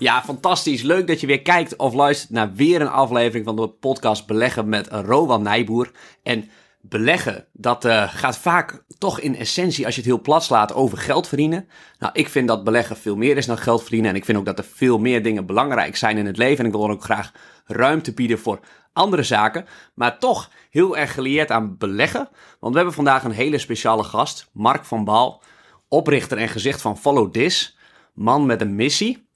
[0.00, 0.82] Ja, fantastisch.
[0.82, 4.68] Leuk dat je weer kijkt of luistert naar weer een aflevering van de podcast Beleggen
[4.68, 5.90] met Rowan Nijboer.
[6.22, 6.50] En
[6.80, 10.98] beleggen, dat uh, gaat vaak toch in essentie, als je het heel plat slaat, over
[10.98, 11.68] geld verdienen.
[11.98, 14.10] Nou, ik vind dat beleggen veel meer is dan geld verdienen.
[14.10, 16.58] En ik vind ook dat er veel meer dingen belangrijk zijn in het leven.
[16.58, 17.32] En ik wil ook graag
[17.64, 18.60] ruimte bieden voor
[18.92, 19.66] andere zaken.
[19.94, 22.28] Maar toch heel erg gelieerd aan beleggen.
[22.60, 25.42] Want we hebben vandaag een hele speciale gast, Mark van Baal,
[25.88, 27.76] oprichter en gezicht van Follow This.
[28.14, 29.28] Man met een missie.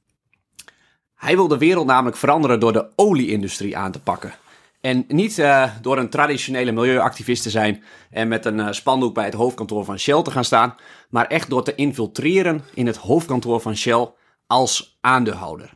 [1.25, 4.35] Hij wil de wereld namelijk veranderen door de olieindustrie aan te pakken.
[4.81, 9.25] En niet uh, door een traditionele milieuactivist te zijn en met een uh, spandoek bij
[9.25, 10.75] het hoofdkantoor van Shell te gaan staan,
[11.09, 14.13] maar echt door te infiltreren in het hoofdkantoor van Shell
[14.47, 15.73] als aandeelhouder.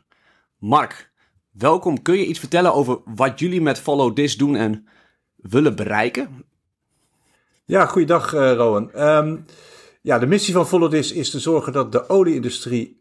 [0.58, 1.10] Mark,
[1.50, 2.02] welkom.
[2.02, 4.88] Kun je iets vertellen over wat jullie met Follow This doen en
[5.36, 6.44] willen bereiken?
[7.64, 9.02] Ja, goeiedag uh, Rowan.
[9.02, 9.44] Um,
[10.02, 12.96] ja, de missie van Follow This is te zorgen dat de olieindustrie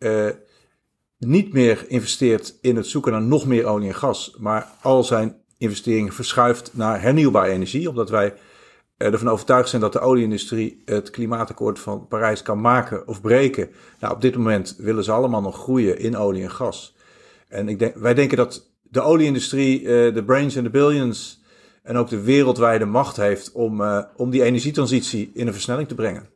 [1.19, 5.35] niet meer investeert in het zoeken naar nog meer olie en gas, maar al zijn
[5.57, 8.33] investeringen verschuift naar hernieuwbare energie, omdat wij
[8.97, 13.69] ervan overtuigd zijn dat de olieindustrie het klimaatakkoord van Parijs kan maken of breken.
[13.99, 16.95] Nou, op dit moment willen ze allemaal nog groeien in olie en gas.
[17.47, 21.41] En ik denk, wij denken dat de olieindustrie uh, de brains en de billions
[21.83, 25.95] en ook de wereldwijde macht heeft om, uh, om die energietransitie in een versnelling te
[25.95, 26.29] brengen.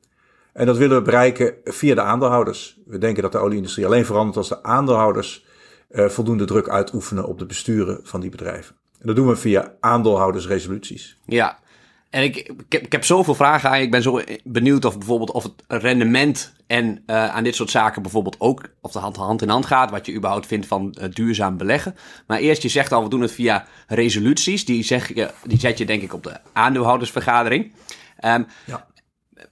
[0.53, 2.79] En dat willen we bereiken via de aandeelhouders.
[2.85, 5.45] We denken dat de olieindustrie alleen verandert als de aandeelhouders
[5.91, 8.75] uh, voldoende druk uitoefenen op de besturen van die bedrijven.
[8.99, 11.17] En dat doen we via aandeelhoudersresoluties.
[11.25, 11.59] Ja,
[12.11, 13.83] en ik, ik, heb, zoveel vragen aan je.
[13.83, 18.01] Ik ben zo benieuwd of bijvoorbeeld of het rendement en uh, aan dit soort zaken
[18.01, 19.91] bijvoorbeeld ook of de hand, hand in hand gaat.
[19.91, 21.95] Wat je überhaupt vindt van uh, duurzaam beleggen.
[22.27, 24.65] Maar eerst, je zegt al, we doen het via resoluties.
[24.65, 27.73] Die, zeg je, die zet je denk ik op de aandeelhoudersvergadering.
[28.25, 28.87] Um, ja.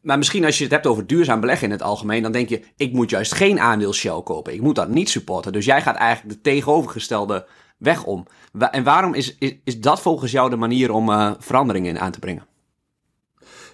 [0.01, 2.61] Maar misschien als je het hebt over duurzaam beleggen in het algemeen, dan denk je,
[2.75, 4.53] ik moet juist geen aandeel Shell kopen.
[4.53, 5.51] Ik moet dat niet supporten.
[5.51, 7.47] Dus jij gaat eigenlijk de tegenovergestelde
[7.77, 8.25] weg om.
[8.71, 12.19] En waarom is, is, is dat volgens jou de manier om uh, veranderingen aan te
[12.19, 12.47] brengen?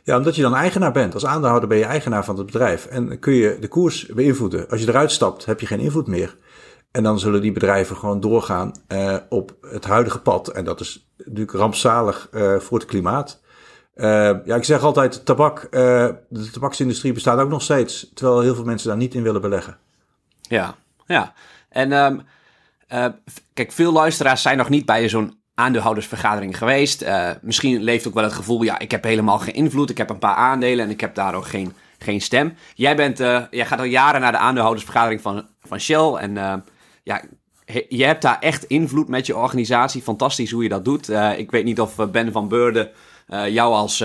[0.04, 1.14] Ja, omdat je dan eigenaar bent.
[1.14, 2.86] Als aandeelhouder ben je eigenaar van het bedrijf.
[2.86, 4.70] En kun je de koers beïnvloeden.
[4.70, 6.36] Als je eruit stapt, heb je geen invloed meer.
[6.92, 10.48] En dan zullen die bedrijven gewoon doorgaan uh, op het huidige pad.
[10.48, 13.42] En dat is natuurlijk rampzalig uh, voor het klimaat.
[14.46, 18.12] Ja, ik zeg altijd, tabak, de tabaksindustrie bestaat ook nog steeds.
[18.14, 19.78] Terwijl heel veel mensen daar niet in willen beleggen.
[20.42, 20.76] Ja,
[21.06, 21.34] ja.
[21.70, 22.22] En um,
[23.54, 27.06] kijk, veel luisteraars zijn nog niet bij zo'n aandeelhoudersvergadering geweest.
[27.42, 29.90] Misschien leeft ook wel het gevoel, ja, ik heb helemaal geen invloed.
[29.90, 32.54] Ik heb een paar aandelen en ik heb daar ook geen, geen stem.
[32.74, 33.18] Jij, bent,
[33.52, 36.14] jij gaat al jaren naar de aandeelhoudersvergadering van, van Shell.
[36.14, 36.64] En
[37.04, 37.22] ja,
[37.90, 40.02] je hebt daar echt invloed met je organisatie.
[40.02, 41.10] Fantastisch hoe je dat doet.
[41.38, 42.92] ik weet niet of Ben van Beurden
[43.28, 44.04] jou als,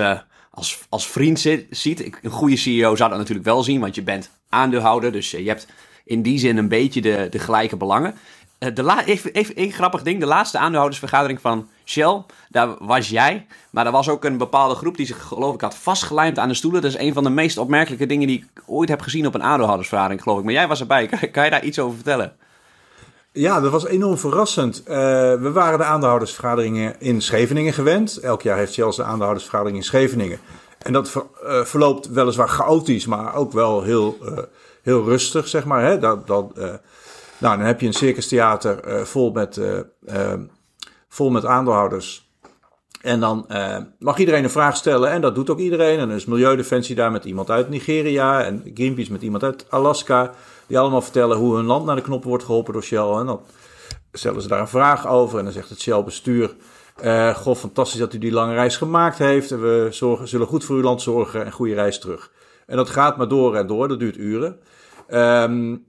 [0.51, 1.39] als, als vriend
[1.69, 2.13] ziet.
[2.21, 5.11] Een goede CEO zou dat natuurlijk wel zien, want je bent aandeelhouder.
[5.11, 5.67] Dus je hebt
[6.05, 8.15] in die zin een beetje de, de gelijke belangen.
[8.61, 10.19] Eh, de la even, even een grappig ding.
[10.19, 13.45] De laatste aandeelhoudersvergadering van Shell, daar was jij.
[13.69, 16.53] Maar er was ook een bepaalde groep die zich, geloof ik, had vastgelijmd aan de
[16.53, 16.81] stoelen.
[16.81, 19.43] Dat is een van de meest opmerkelijke dingen die ik ooit heb gezien op een
[19.43, 20.43] aandeelhoudersvergadering, geloof ik.
[20.43, 21.07] Maar jij was erbij.
[21.31, 22.35] Kan, je daar iets over vertellen?
[23.33, 24.83] Ja, dat was enorm verrassend.
[24.87, 24.95] Uh,
[25.41, 28.17] we waren de aandeelhoudersvergaderingen in Scheveningen gewend.
[28.17, 30.39] Elk jaar heeft Shell de aandeelhoudersvergadering in Scheveningen.
[30.77, 34.37] En dat ver, uh, verloopt weliswaar chaotisch, maar ook wel heel, uh,
[34.81, 35.83] heel rustig, zeg maar.
[35.83, 35.99] Hè?
[35.99, 39.61] Dat, dat, nou, dan heb je een circus theater uh, vol, met,
[41.09, 42.29] vol met aandeelhouders.
[43.01, 43.45] En dan
[43.99, 45.99] mag iedereen een vraag stellen en dat doet ook iedereen.
[45.99, 50.33] En dan is Milieudefensie daar met iemand uit Nigeria en Greenpeace met iemand uit Alaska.
[50.71, 53.09] Die allemaal vertellen hoe hun land naar de knoppen wordt geholpen door Shell.
[53.09, 53.41] En dan
[54.11, 56.55] stellen ze daar een vraag over en dan zegt het Shell-bestuur...
[57.03, 59.49] Uh, goh, fantastisch dat u die lange reis gemaakt heeft.
[59.49, 62.31] We zorgen, zullen goed voor uw land zorgen en goede reis terug.
[62.65, 64.59] En dat gaat maar door en door, dat duurt uren.
[65.09, 65.85] Um,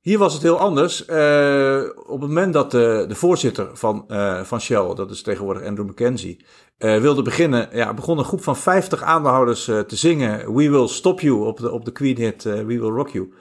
[0.00, 1.08] hier was het heel anders.
[1.08, 5.66] Uh, op het moment dat de, de voorzitter van, uh, van Shell, dat is tegenwoordig
[5.66, 6.44] Andrew McKenzie,
[6.78, 11.46] wilde beginnen, ja, begon een groep van 50 aandeelhouders te zingen We Will Stop You
[11.46, 13.32] op de, op de Queen hit We Will Rock You.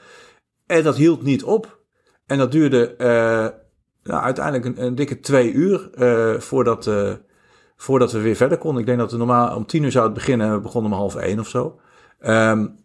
[0.66, 1.80] En dat hield niet op.
[2.26, 2.96] En dat duurde
[4.04, 5.90] nou, uiteindelijk een, dikke twee uur
[6.42, 6.92] voordat,
[7.76, 8.80] voordat we weer verder konden.
[8.80, 11.16] Ik denk dat we normaal om tien uur zouden beginnen en we begonnen om half
[11.16, 11.80] één of zo.
[12.26, 12.76] Um,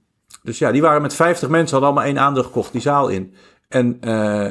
[0.42, 3.34] dus ja, die waren met 50 mensen, hadden allemaal één aandeel gekocht, die zaal in.
[3.68, 3.98] En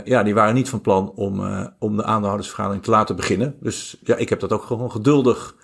[0.04, 1.42] ja, die waren niet van plan om,
[1.80, 3.56] om de aandeelhoudersvergadering te laten beginnen.
[3.60, 5.56] Dus ja, ik heb dat ook gewoon geduldig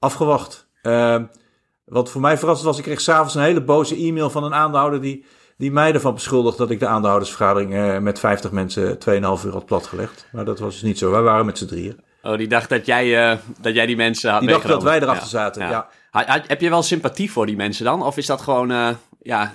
[0.00, 0.68] afgewacht.
[0.82, 1.22] Uh,
[1.84, 5.00] wat voor mij verrassend was, ik kreeg s'avonds een hele boze e-mail van een aandeelhouder
[5.00, 5.24] die,
[5.60, 10.26] die mij ervan beschuldigd dat ik de aandeelhoudersvergadering met 50 mensen 2,5 uur had platgelegd.
[10.32, 11.10] Maar dat was dus niet zo.
[11.10, 12.00] Wij waren met z'n drieën.
[12.22, 15.28] Oh, die dacht dat jij, dat jij die mensen had Die dacht dat wij erachter
[15.28, 15.88] zaten, ja.
[16.12, 16.42] ja.
[16.46, 18.02] Heb je wel sympathie voor die mensen dan?
[18.02, 19.54] Of is dat gewoon, ja,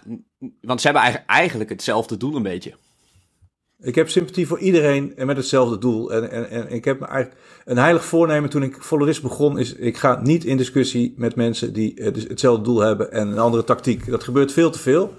[0.61, 2.73] want ze hebben eigenlijk hetzelfde doel een beetje.
[3.79, 6.11] Ik heb sympathie voor iedereen met hetzelfde doel.
[6.13, 9.97] En, en, en ik heb eigenlijk een heilig voornemen toen ik Volorist begon, is ik
[9.97, 14.09] ga niet in discussie met mensen die uh, hetzelfde doel hebben en een andere tactiek.
[14.09, 15.13] Dat gebeurt veel te veel.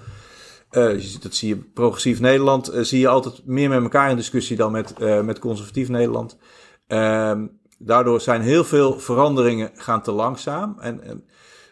[0.76, 4.56] Uh, dat zie je progressief Nederland, uh, zie je altijd meer met elkaar in discussie
[4.56, 6.38] dan met, met conservatief Nederland.
[6.87, 7.46] Ehm,
[7.78, 10.76] daardoor zijn heel veel veranderingen gaan te langzaam.
[10.78, 11.25] En,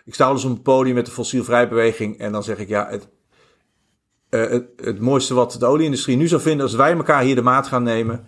[0.04, 2.88] ik sta al eens op een podium met de fossielvrijbeweging en dan zeg ik ja,
[2.90, 3.08] het,
[4.28, 7.66] het, het, mooiste wat de olieindustrie nu zou vinden als wij elkaar hier de maat
[7.66, 8.26] gaan nemen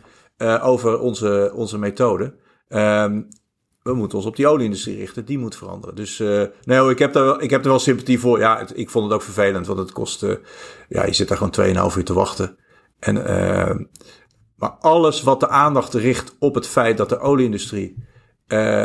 [0.63, 2.35] over onze, onze methode.
[2.69, 3.29] Um,
[3.87, 5.95] we moeten ons op die olieindustrie richten, die moet veranderen.
[5.95, 8.39] Dus uh, nee, ik heb, daar, ik heb er wel sympathie voor.
[8.39, 10.27] Ja, ik vond het ook vervelend, want het kost,
[10.89, 12.57] ja, je zit daar gewoon 2,5 uur te wachten.
[12.99, 13.15] En,
[14.57, 18.05] maar alles wat de aandacht richt op het feit dat de olieindustrie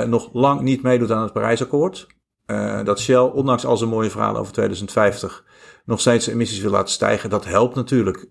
[0.05, 2.07] nog lang niet meedoet aan het Parijsakkoord.
[2.83, 5.43] dat Shell, ondanks al zijn mooie verhalen over 2050,
[5.85, 7.29] nog steeds de emissies wil laten stijgen.
[7.29, 8.27] Dat helpt natuurlijk.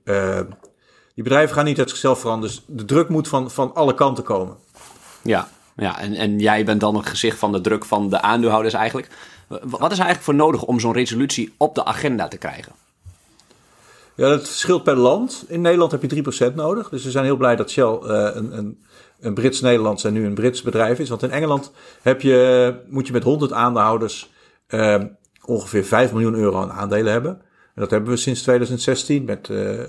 [1.14, 2.56] Die bedrijven gaan niet uit zichzelf veranderen.
[2.56, 4.56] Dus de druk moet van, van alle kanten komen.
[5.22, 8.74] Ja, ja en, en jij bent dan het gezicht van de druk van de aandeelhouders
[8.74, 9.08] eigenlijk.
[9.48, 12.72] Wat is eigenlijk voor nodig om zo'n resolutie op de agenda te krijgen?
[14.20, 15.44] Ja, dat verschilt per land.
[15.48, 16.88] In Nederland heb je 3% nodig.
[16.88, 18.84] Dus we zijn heel blij dat Shell uh, een, een,
[19.20, 21.08] een Brits-Nederlands en nu een Brits bedrijf is.
[21.08, 21.72] Want in Engeland
[22.02, 24.30] heb je, moet je met 100 aandeelhouders
[24.68, 25.02] uh,
[25.44, 27.30] ongeveer 5 miljoen euro aan aandelen hebben.
[27.74, 29.80] En dat hebben we sinds 2016 met uh,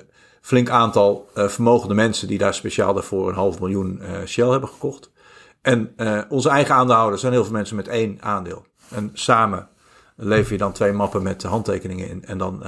[0.42, 5.12] flink aantal vermogende mensen die daar speciaal daarvoor een half miljoen Shell hebben gekocht.
[5.61, 5.95] En
[6.29, 8.65] onze eigen aandeelhouders zijn heel veel mensen met één aandeel.
[8.89, 9.67] En samen
[10.15, 12.25] lever je dan twee mappen met handtekeningen in.
[12.25, 12.63] En dan,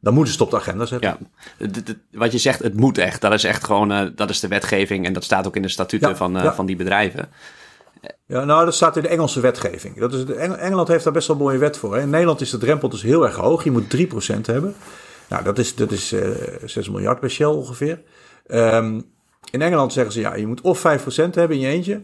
[0.00, 1.16] dan moeten ze het op de agenda zetten.
[1.58, 1.68] Ja,
[2.10, 3.20] wat je zegt, het moet echt.
[3.20, 5.06] Dat is echt gewoon, dat is de wetgeving.
[5.06, 6.54] En dat staat ook in de statuten ja, van, ja.
[6.54, 7.28] van die bedrijven.
[8.26, 9.98] Ja, nou, dat staat in de Engelse wetgeving.
[9.98, 11.94] Dat is, Engeland heeft daar best wel een mooie wet voor.
[11.94, 12.00] Hè.
[12.00, 13.64] In Nederland is de drempel dus heel erg hoog.
[13.64, 14.74] Je moet 3% hebben.
[15.28, 18.02] Nou, dat is, dat is uh, eh, 6 miljard per Shell ongeveer.
[18.46, 19.14] Um,
[19.50, 20.82] in Engeland zeggen ze, ja, je moet of 5%
[21.30, 22.02] hebben in je eentje...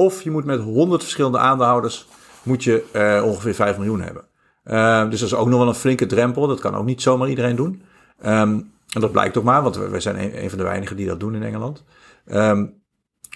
[0.00, 2.06] of je moet met 100 verschillende aandeelhouders
[2.42, 4.24] moet je, uh, ongeveer 5 miljoen hebben.
[4.64, 6.46] Uh, dus dat is ook nog wel een flinke drempel.
[6.46, 7.82] Dat kan ook niet zomaar iedereen doen.
[8.26, 11.06] Um, en dat blijkt ook maar, want wij zijn een, een, van de weinigen die
[11.06, 11.84] dat doen in Engeland.
[12.26, 12.82] Um,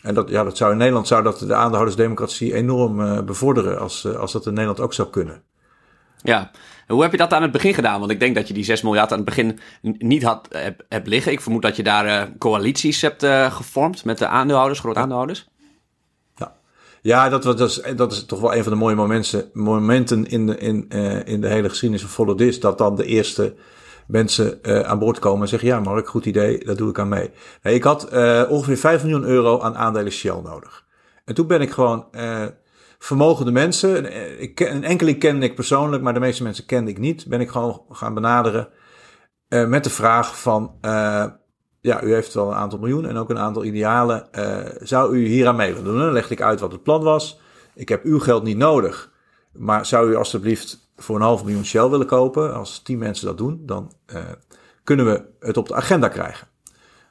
[0.03, 4.05] en dat, ja, dat zou in Nederland zou dat de aandeelhoudersdemocratie enorm uh, bevorderen als,
[4.05, 5.43] uh, als dat in Nederland ook zou kunnen.
[6.23, 6.51] Ja,
[6.87, 7.99] hoe heb je dat aan het begin gedaan?
[7.99, 11.07] Want ik denk dat je die 6 miljard aan het begin niet had hebt, hebt
[11.07, 11.33] liggen.
[11.33, 15.52] Ik vermoed dat je daar coalities hebt gevormd met de aandeelhouders, groot aandeelhouders.
[17.05, 20.47] Ja, dat, dat, is, dat is toch wel een van de mooie momenten, momenten in,
[20.47, 20.89] de, in,
[21.25, 22.61] in de hele geschiedenis van Follow This.
[22.61, 23.55] Dat dan de eerste
[24.07, 27.09] mensen uh, aan boord komen en zeggen: Ja, Mark, goed idee, daar doe ik aan
[27.09, 27.31] mee.
[27.63, 30.87] Nee, ik had uh, ongeveer 5 miljoen euro aan aandelen Shell nodig.
[31.25, 32.07] En toen ben ik gewoon
[32.99, 37.27] vermogende mensen, ik, een enkeling kende ik persoonlijk, maar de meeste mensen kende ik niet,
[37.27, 38.69] ben ik gewoon gaan benaderen
[39.49, 40.79] met de vraag van.
[41.83, 44.29] Ja, u heeft wel een aantal miljoen en ook een aantal idealen.
[44.81, 45.99] zou u hier aan mee willen doen?
[45.99, 47.41] Dan legde ik uit wat het plan was.
[47.75, 49.13] Ik heb uw geld niet nodig.
[49.53, 53.39] Maar zou u alstublieft voor een half miljoen Shell willen kopen, als tien mensen dat
[53.39, 54.23] doen, dan uh,
[54.85, 56.49] kunnen we het op de agenda krijgen.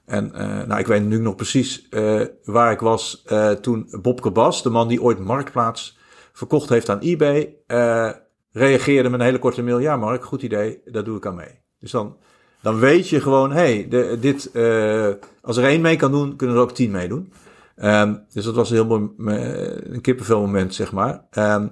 [0.06, 1.88] En uh, nou, ik weet nu nog precies
[2.44, 3.26] waar ik was
[3.62, 5.98] toen Bob Bas, de man die ooit Marktplaats
[6.34, 7.56] verkocht heeft aan eBay,
[8.52, 9.80] reageerde met een hele korte mail.
[9.80, 11.60] Ja, Mark, goed idee, daar doe ik aan mee.
[11.80, 12.18] Dus dan,
[12.62, 14.52] dan weet je gewoon, hé, hey, dit,
[15.42, 17.34] als er één mee kan doen, kunnen er ook tien meedoen.
[17.84, 19.10] Um, dus dat was een heel mooi,
[19.84, 21.24] een kippenvel moment, zeg maar.
[21.32, 21.72] Um,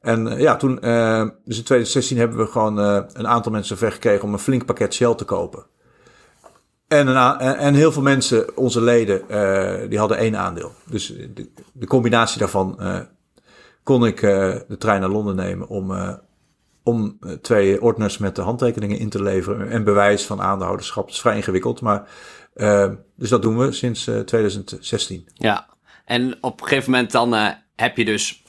[0.00, 3.76] en uh, ja, toen, uh, dus in 2016 hebben we gewoon uh, een aantal mensen
[3.76, 5.64] ver gekregen om een flink pakket Shell te kopen.
[6.88, 9.22] En, en heel veel mensen, onze leden,
[9.88, 10.72] die hadden één aandeel.
[10.86, 12.78] Dus de, de combinatie daarvan
[13.82, 15.92] kon ik de trein naar Londen nemen om,
[16.82, 19.70] om twee ordners met de handtekeningen in te leveren.
[19.70, 21.04] En bewijs van aandeelhouderschap.
[21.04, 22.08] Dat is vrij ingewikkeld, maar
[23.16, 25.28] dus dat doen we sinds 2016.
[25.34, 25.66] Ja,
[26.04, 27.34] en op een gegeven moment dan
[27.76, 28.42] heb je dus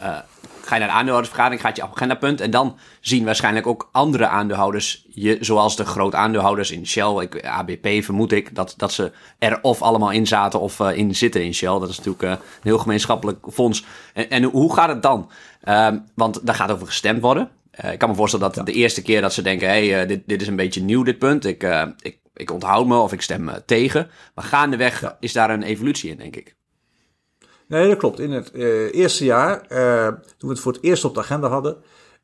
[0.72, 2.42] ga je naar de aandeelhoudersvergadering, gaat je agendapunt.
[2.42, 7.46] En dan zien waarschijnlijk ook andere aandeelhouders, je, zoals de groot aandeelhouders in Shell, ik,
[7.46, 11.54] ABP vermoed ik, dat, dat ze er of allemaal in zaten of in zitten in
[11.54, 11.80] Shell.
[11.80, 13.86] Dat is natuurlijk een heel gemeenschappelijk fonds.
[14.14, 15.30] En, en hoe gaat het dan?
[15.64, 17.50] Uh, want daar gaat over gestemd worden.
[17.86, 20.42] Uh, ik kan me voorstellen dat de eerste keer dat ze denken, hey, dit, dit
[20.42, 21.46] is een beetje nieuw dit punt.
[21.46, 21.64] Ik,
[22.02, 24.10] ik, ik onthoud me of ik stem tegen.
[24.36, 26.56] Maar gaandeweg is daar een evolutie in, denk ik.
[27.72, 28.20] Nee, dat klopt.
[28.20, 31.48] In het uh, eerste jaar, uh, toen we het voor het eerst op de agenda
[31.48, 31.78] hadden,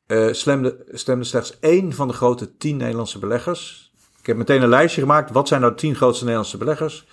[0.08, 3.92] uh, stemde, stemde slechts één van de grote tien Nederlandse beleggers.
[4.20, 5.32] Ik heb meteen een lijstje gemaakt.
[5.32, 7.08] Wat zijn nou de tien grootste Nederlandse beleggers?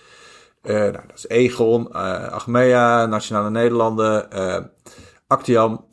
[0.62, 1.92] nou, dat is Egon,
[2.30, 4.28] Achmea, Nationale Nederlanden,
[5.26, 5.84] Actiam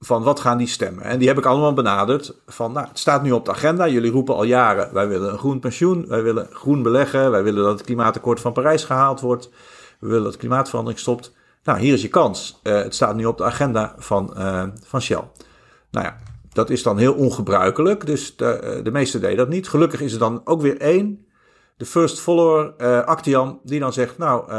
[0.00, 1.04] van wat gaan die stemmen.
[1.04, 3.88] En die heb ik allemaal benaderd van, nou, het staat nu op de agenda.
[3.88, 7.62] Jullie roepen al jaren, wij willen een groen pensioen, wij willen groen beleggen, wij willen
[7.62, 9.50] dat het klimaatakkoord van Parijs gehaald wordt,
[10.00, 11.36] we willen dat klimaatverandering stopt.
[11.62, 12.60] Nou, hier is je kans.
[12.62, 15.24] Uh, het staat nu op de agenda van, uh, van Shell.
[15.90, 16.16] Nou ja,
[16.52, 19.68] dat is dan heel ongebruikelijk, dus de, eh, de meesten deden dat niet.
[19.68, 21.26] Gelukkig is er dan ook weer één,
[21.76, 24.52] de first follower, uh, Actian, die dan zegt, nou,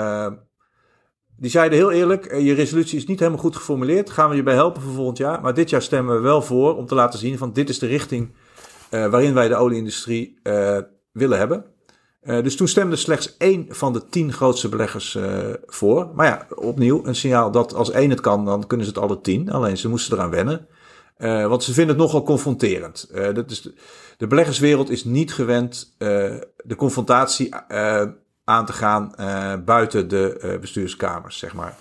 [1.39, 4.09] die zeiden heel eerlijk, eh, je resolutie is niet helemaal goed geformuleerd.
[4.09, 5.41] Gaan we je bij helpen voor volgend jaar.
[5.41, 7.87] Maar dit jaar stemmen we wel voor om te laten zien van dit is de
[7.87, 8.31] richting
[8.91, 10.77] uh, waarin wij de olieindustrie uh,
[11.11, 11.65] willen hebben.
[12.19, 15.17] Dus toen stemde slechts één van de tien grootste beleggers
[15.65, 16.11] voor.
[16.15, 19.21] Maar ja, opnieuw een signaal dat als één het kan, dan kunnen ze het alle
[19.21, 19.51] tien.
[19.51, 20.67] Alleen ze moesten eraan wennen.
[21.49, 23.09] want ze vinden het nogal confronterend.
[23.33, 23.73] dat is de,
[24.17, 27.55] de, beleggerswereld is niet gewend de confrontatie
[28.49, 31.77] aan te gaan uh, buiten de uh, bestuurskamers, zeg maar.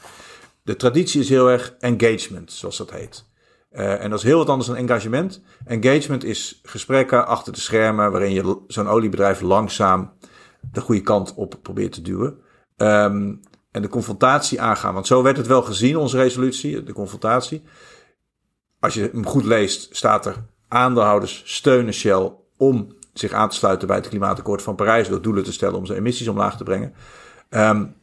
[0.63, 3.25] De traditie is heel erg engagement, zoals dat heet.
[3.73, 5.43] Uh, en dat is heel wat anders dan engagement.
[5.65, 10.13] Engagement is gesprekken achter de schermen waarin je zo'n oliebedrijf langzaam
[10.73, 12.39] de goede kant op probeert te duwen.
[12.77, 17.63] Um, en de confrontatie aangaan, want zo werd het wel gezien, onze resolutie, de confrontatie.
[18.81, 20.37] Als je hem goed leest, staat er
[20.69, 25.45] aandeelhouders steunen Shell om zich aan te sluiten bij het klimaatakkoord van Parijs door doelen
[25.45, 26.95] te stellen om zijn emissies omlaag te brengen.
[27.51, 27.97] Um,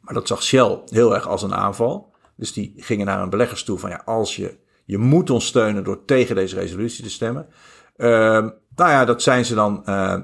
[0.00, 2.12] maar dat zag Shell heel erg als een aanval.
[2.36, 5.84] Dus die gingen naar een beleggers toe van ja, als je, je moet ons steunen
[5.84, 7.46] door tegen deze resolutie te stemmen.
[7.96, 10.18] Um, nou ja, dat zijn ze dan uh,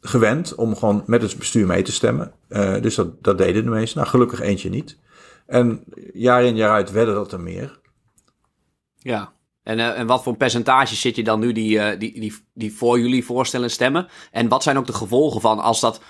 [0.00, 2.32] gewend om gewoon met het bestuur mee te stemmen.
[2.48, 3.98] Uh, dus dat, dat deden de meesten.
[3.98, 4.98] Nou, gelukkig eentje niet.
[5.46, 7.80] En jaar in jaar uit werden dat er meer.
[8.96, 12.34] Ja, en, uh, en wat voor percentage zit je dan nu die, uh, die, die,
[12.54, 14.08] die voor jullie voorstellen stemmen?
[14.30, 16.00] En wat zijn ook de gevolgen van als dat.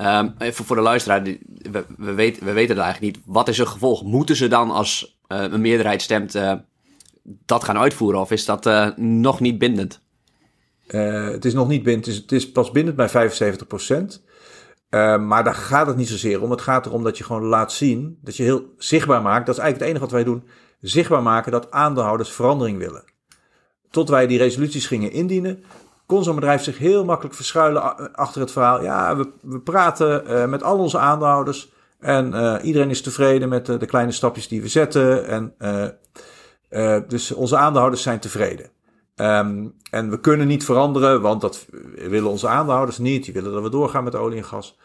[0.00, 3.24] Um, even voor de luisteraar, we, we, weten, we weten eigenlijk niet.
[3.26, 4.02] Wat is het gevolg?
[4.02, 6.38] Moeten ze dan als uh, een meerderheid stemt
[7.24, 8.20] dat gaan uitvoeren?
[8.20, 10.00] Of is dat nog niet bindend?
[10.86, 12.06] het is nog niet bindend.
[12.06, 14.24] Het is, het is pas bindend bij 75 procent.
[15.20, 16.50] maar daar gaat het niet zozeer om.
[16.50, 19.46] Het gaat erom dat je gewoon laat zien, dat je heel zichtbaar maakt.
[19.46, 20.48] Dat is eigenlijk het enige wat wij doen
[20.80, 23.04] zichtbaar maken dat aandeelhouders verandering willen.
[23.90, 25.64] Tot wij die resoluties gingen indienen,
[26.06, 28.82] kon zo'n bedrijf zich heel makkelijk verschuilen achter het verhaal.
[28.82, 33.66] Ja, we, we praten uh, met al onze aandeelhouders en uh, iedereen is tevreden met
[33.66, 35.26] de, de, kleine stapjes die we zetten.
[35.26, 35.54] En,
[37.08, 38.70] dus onze aandeelhouders zijn tevreden.
[39.16, 43.24] Um, en we kunnen niet veranderen, want dat willen onze aandeelhouders niet.
[43.24, 44.78] Die willen dat we doorgaan met olie en gas.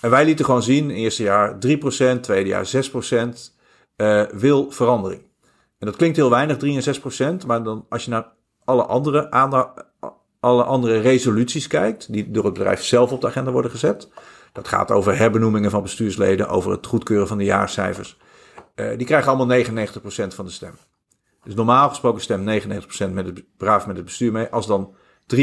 [0.00, 2.70] En wij lieten gewoon zien, eerste jaar 3%, tweede jaar
[3.96, 5.22] 6% wil verandering.
[5.82, 7.46] En dat klinkt heel weinig, 3 en 6 procent.
[7.46, 8.32] Maar dan, als je naar
[8.64, 9.30] alle andere,
[10.40, 14.08] alle andere resoluties kijkt, die door het bedrijf zelf op de agenda worden gezet.
[14.52, 18.16] Dat gaat over herbenoemingen van bestuursleden, over het goedkeuren van de jaarcijfers.
[18.74, 20.74] Uh, die krijgen allemaal 99% van de stem.
[21.44, 22.64] Dus normaal gesproken stemt
[23.08, 24.46] 99% met het, braaf met het bestuur mee.
[24.48, 24.94] Als dan
[25.36, 25.42] 3%, 6%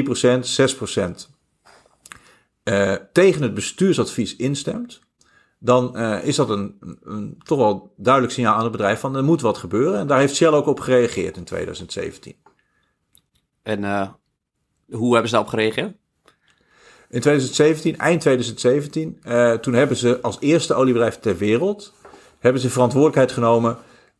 [2.64, 5.00] uh, tegen het bestuursadvies instemt,
[5.60, 9.24] dan uh, is dat een, een, toch wel duidelijk signaal aan het bedrijf van er
[9.24, 10.00] moet wat gebeuren.
[10.00, 12.36] En daar heeft Shell ook op gereageerd in 2017.
[13.64, 14.10] En uh,
[14.90, 15.98] hoe hebben ze daarop gereageerd?
[17.10, 21.94] In 2017, eind 2017, uh, toen hebben ze als eerste oliebedrijf ter wereld,
[22.40, 23.78] hebben ze verantwoordelijkheid genomen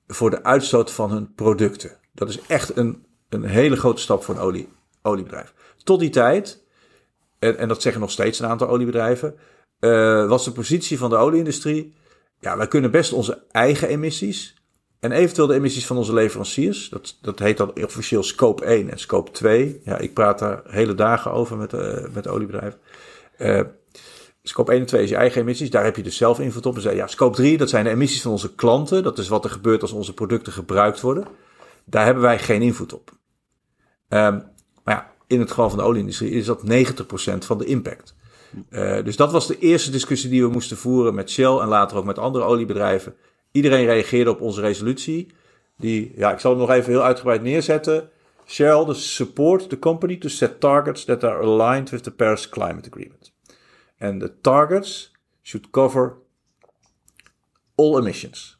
[0.08, 1.98] voor de uitstoot van hun producten.
[2.14, 4.70] Dat is echt een, een hele grote stap voor een olie,
[5.02, 5.54] oliebedrijf.
[5.84, 6.64] Tot die tijd,
[7.40, 9.36] en, en dat zeggen nog steeds een aantal oliebedrijven,
[9.80, 11.94] uh, was de positie van de olieindustrie.
[12.40, 14.60] Ja, wij kunnen best onze eigen emissies
[15.00, 16.90] en eventueel de emissies van onze leveranciers.
[16.90, 19.82] Dat, dat heet dan officieel scope 1 en scope 2.
[19.84, 22.80] Ja, ik praat daar hele dagen over met, uh, met oliebedrijven.
[23.38, 23.62] Uh,
[24.44, 25.70] scope 1 en 2 is je eigen emissies.
[25.70, 26.78] Daar heb je dus zelf invloed op.
[26.78, 29.04] En ja, scope 3, dat zijn de emissies van onze klanten.
[29.04, 31.28] Dat is wat er gebeurt als onze producten gebruikt worden.
[31.86, 33.12] Daar hebben wij geen invloed op.
[34.10, 34.44] Um,
[34.84, 38.16] maar ja, in het geval van de olieindustrie is dat 90% van de impact.
[38.70, 41.98] Uh, dus dat was de eerste discussie die we moesten voeren met Shell en later
[41.98, 43.16] ook met andere oliebedrijven.
[43.52, 45.28] Iedereen reageerde op onze resolutie.
[45.78, 48.10] Die, ja, ik zal hem nog even heel uitgebreid neerzetten.
[48.46, 52.90] Shell dus support the company to set targets that are aligned with the Paris Climate
[52.90, 53.34] Agreement.
[54.00, 56.18] And the targets should cover
[57.76, 58.60] all emissions.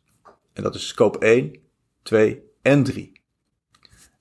[0.54, 1.56] En dat is scope 1,
[2.04, 3.12] 2 en 3.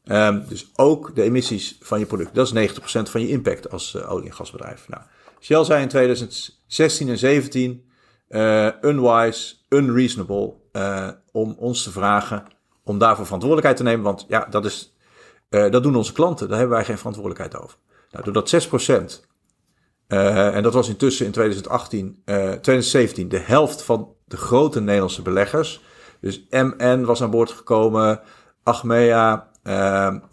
[0.04, 2.34] Um, ehm, dus ook de emissies van je product.
[2.34, 4.88] Dat is 90% van je impact als uh, olie- en gasbedrijf.
[4.88, 5.02] Nou,
[5.40, 7.88] Shell zei in 2016 en 17
[8.28, 12.44] uh, eh, unwise, unreasonable uh, om ons te vragen
[12.84, 14.04] om daarvoor verantwoordelijkheid te nemen.
[14.04, 14.96] Want ja, dat, is,
[15.50, 16.48] uh, dat doen onze klanten.
[16.48, 17.78] Daar hebben wij geen verantwoordelijkheid over.
[18.10, 19.26] Nou, doordat 6%,
[20.06, 25.80] en dat was intussen in 2018, 2017 de helft van de grote Nederlandse beleggers.
[26.20, 28.20] Dus MN was aan boord gekomen,
[28.62, 29.50] Achmea,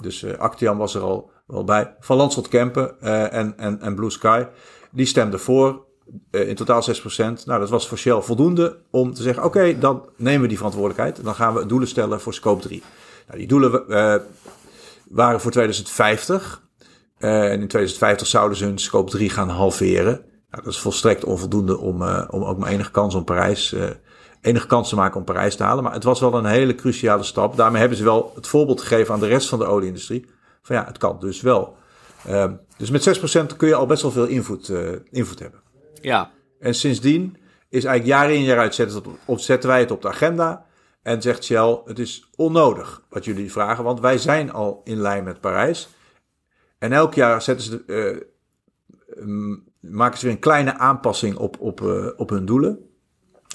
[0.02, 1.96] dus Actian was er al wel bij.
[2.00, 4.46] Van Landschot Kempen en, en, en Blue Sky.
[4.96, 5.84] Die stemden voor.
[6.32, 6.86] in totaal 6%.
[7.18, 11.24] Nou, dat was voor Shell voldoende om te zeggen: oké, dan nemen we die verantwoordelijkheid.
[11.24, 12.84] Dan gaan we doelen stellen voor scope 3.
[13.28, 13.72] Nou, die doelen
[15.10, 16.62] waren voor 2050.
[17.18, 20.22] en in 2050 zouden ze hun scope 3 gaan halveren.
[20.50, 23.76] Nou, dat is volstrekt onvoldoende om, om ook maar enige kans om Parijs
[24.46, 25.84] enige kans te maken om Parijs te halen.
[25.84, 27.58] Maar het was wel een hele cruciale stap.
[27.58, 30.26] Daarmee hebben ze wel het voorbeeld gegeven aan de rest van de olieindustrie.
[30.62, 31.78] Van ja, het kan dus wel.
[32.30, 33.20] Uh, dus met
[33.54, 35.60] 6% kun je al best wel veel invloed, uh, invloed hebben.
[36.02, 36.32] Ja.
[36.60, 37.38] En sindsdien
[37.70, 40.66] is eigenlijk jaar in jaar uit zetten, op, zetten wij het op de agenda.
[41.02, 45.24] En zegt Shell, het is onnodig wat jullie vragen, want wij zijn al in lijn
[45.24, 45.90] met Parijs.
[46.78, 48.24] En elk jaar zetten ze,
[49.18, 52.86] uh, maken ze weer een kleine aanpassing op, op, uh, op hun doelen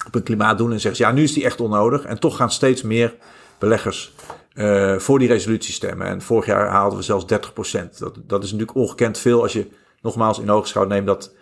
[0.05, 2.03] op een klimaatdoel en zeggen ja, nu is die echt onnodig.
[2.03, 3.15] En toch gaan steeds meer
[3.57, 4.13] beleggers
[4.53, 6.07] uh, voor die resolutie stemmen.
[6.07, 7.97] En vorig jaar haalden we zelfs 30%.
[7.97, 9.67] Dat, dat is natuurlijk ongekend veel als je
[10.01, 11.35] nogmaals in oogschouw neemt dat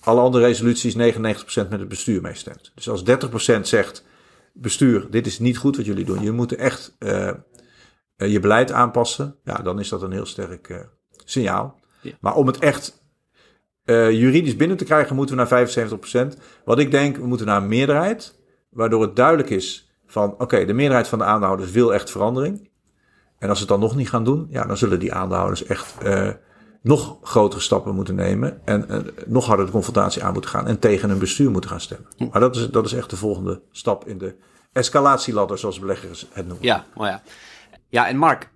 [0.00, 0.96] alle andere resoluties 99%
[1.54, 2.72] met het bestuur meestemt.
[2.74, 3.02] Dus als
[3.58, 4.04] 30% zegt,
[4.52, 6.22] bestuur, dit is niet goed wat jullie doen.
[6.22, 7.30] Je moet echt uh,
[8.16, 9.36] je beleid aanpassen.
[9.44, 10.78] Ja, dan is dat een heel sterk uh,
[11.24, 11.80] signaal.
[12.00, 12.12] Ja.
[12.20, 13.00] Maar om het echt
[13.84, 16.38] juridisch binnen te krijgen, moeten we naar 75%.
[16.64, 18.40] Wat ik denk, we moeten naar een meerderheid.
[18.70, 22.70] Waardoor het duidelijk is van, oké, de meerderheid van de aandeelhouders wil echt verandering.
[23.38, 25.94] En als ze het dan nog niet gaan doen, ja, dan zullen die aandeelhouders echt
[26.04, 26.28] uh,
[26.82, 28.60] nog grotere stappen moeten nemen.
[28.64, 30.66] En uh, nog harder de confrontatie aan moeten gaan.
[30.66, 32.08] En tegen een bestuur moeten gaan stemmen.
[32.30, 34.34] Maar dat is, dat is echt de volgende stap in de
[34.72, 36.66] escalatieladder, zoals beleggers het noemen.
[36.66, 37.22] Ja, oh ja.
[37.88, 38.50] Ja, en Mark,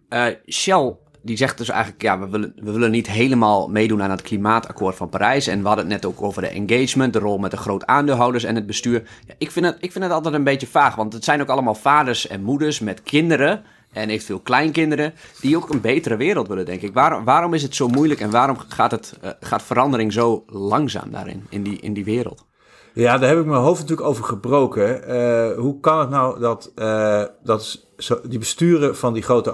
[0.48, 0.96] Shell
[1.26, 4.96] die zegt dus eigenlijk, ja, we willen, we willen niet helemaal meedoen aan het klimaatakkoord
[4.96, 5.46] van Parijs.
[5.46, 8.44] En we hadden het net ook over de engagement, de rol met de groot aandeelhouders
[8.44, 9.02] en het bestuur.
[9.26, 11.48] Ja, ik, vind het, ik vind het altijd een beetje vaag, want het zijn ook
[11.48, 16.64] allemaal vaders en moeders met kinderen en eventueel kleinkinderen die ook een betere wereld willen,
[16.64, 16.94] denk ik.
[16.94, 21.10] Waar, waarom is het zo moeilijk en waarom gaat, het, uh, gaat verandering zo langzaam
[21.10, 22.44] daarin, in die, in die wereld?
[22.92, 25.00] Ja, daar heb ik mijn hoofd natuurlijk over gebroken.
[25.08, 27.86] Uh, hoe kan het nou dat, uh, dat
[28.24, 29.52] die besturen van die grote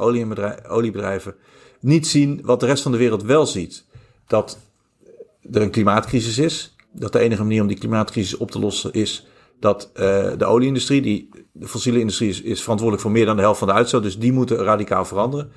[0.69, 1.35] oliebedrijven
[1.83, 3.85] niet zien wat de rest van de wereld wel ziet.
[4.27, 4.59] Dat
[5.53, 6.77] er een klimaatcrisis is.
[6.93, 9.27] Dat de enige manier om die klimaatcrisis op te lossen is
[9.61, 10.01] dat uh,
[10.39, 13.69] de olieindustrie, die, de fossiele industrie, is, is, verantwoordelijk voor meer dan de helft van
[13.69, 14.03] de uitstoot.
[14.03, 15.53] Dus die moeten radicaal veranderen.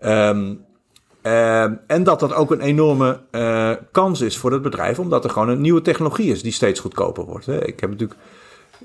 [0.00, 0.66] Um,
[1.22, 5.30] uh, en dat dat ook een enorme uh, kans is voor het bedrijf, omdat er
[5.30, 7.46] gewoon een nieuwe technologie is die steeds goedkoper wordt.
[7.46, 7.66] Hè.
[7.66, 8.20] Ik heb natuurlijk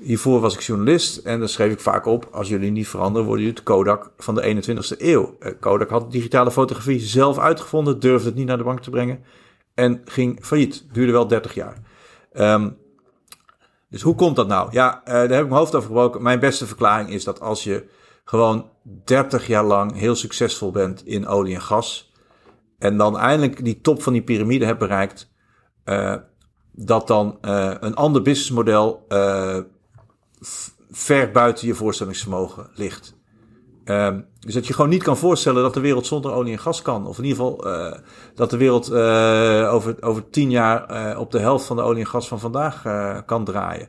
[0.00, 3.44] Hiervoor was ik journalist en dan schreef ik vaak op: als jullie niet veranderen, worden
[3.44, 5.36] jullie het Kodak van de 21ste eeuw.
[5.40, 9.24] Uh, Kodak had digitale fotografie zelf uitgevonden, durfde het niet naar de bank te brengen
[9.74, 10.86] en ging failliet.
[10.92, 11.76] Duurde wel 30 jaar.
[12.32, 12.76] Um,
[13.90, 14.68] dus hoe komt dat nou?
[14.72, 16.22] Ja, uh, daar heb ik mijn hoofd over gebroken.
[16.22, 17.84] Mijn beste verklaring is dat als je
[18.24, 18.70] gewoon
[19.04, 22.12] 30 jaar lang heel succesvol bent in olie en gas.
[22.78, 25.32] En dan eindelijk die top van die piramide hebt bereikt.
[25.84, 26.14] Uh,
[26.72, 29.06] dat dan een ander businessmodel
[30.90, 33.14] ver buiten je voorstellingsvermogen ligt.
[33.84, 36.82] Um, dus dat je gewoon niet kan voorstellen dat de wereld zonder olie en gas
[36.82, 37.06] kan.
[37.06, 37.92] Of in ieder geval uh,
[38.34, 42.00] dat de wereld uh, over, over tien jaar uh, op de helft van de olie
[42.00, 42.82] en gas van vandaag
[43.26, 43.88] kan draaien.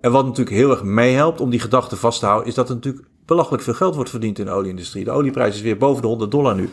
[0.00, 2.74] En wat natuurlijk heel erg meehelpt om die gedachte vast te houden, is dat er
[2.74, 5.04] natuurlijk belachelijk veel geld wordt verdiend in de olieindustrie.
[5.04, 6.70] De olieprijs is weer boven de 100 dollar nu.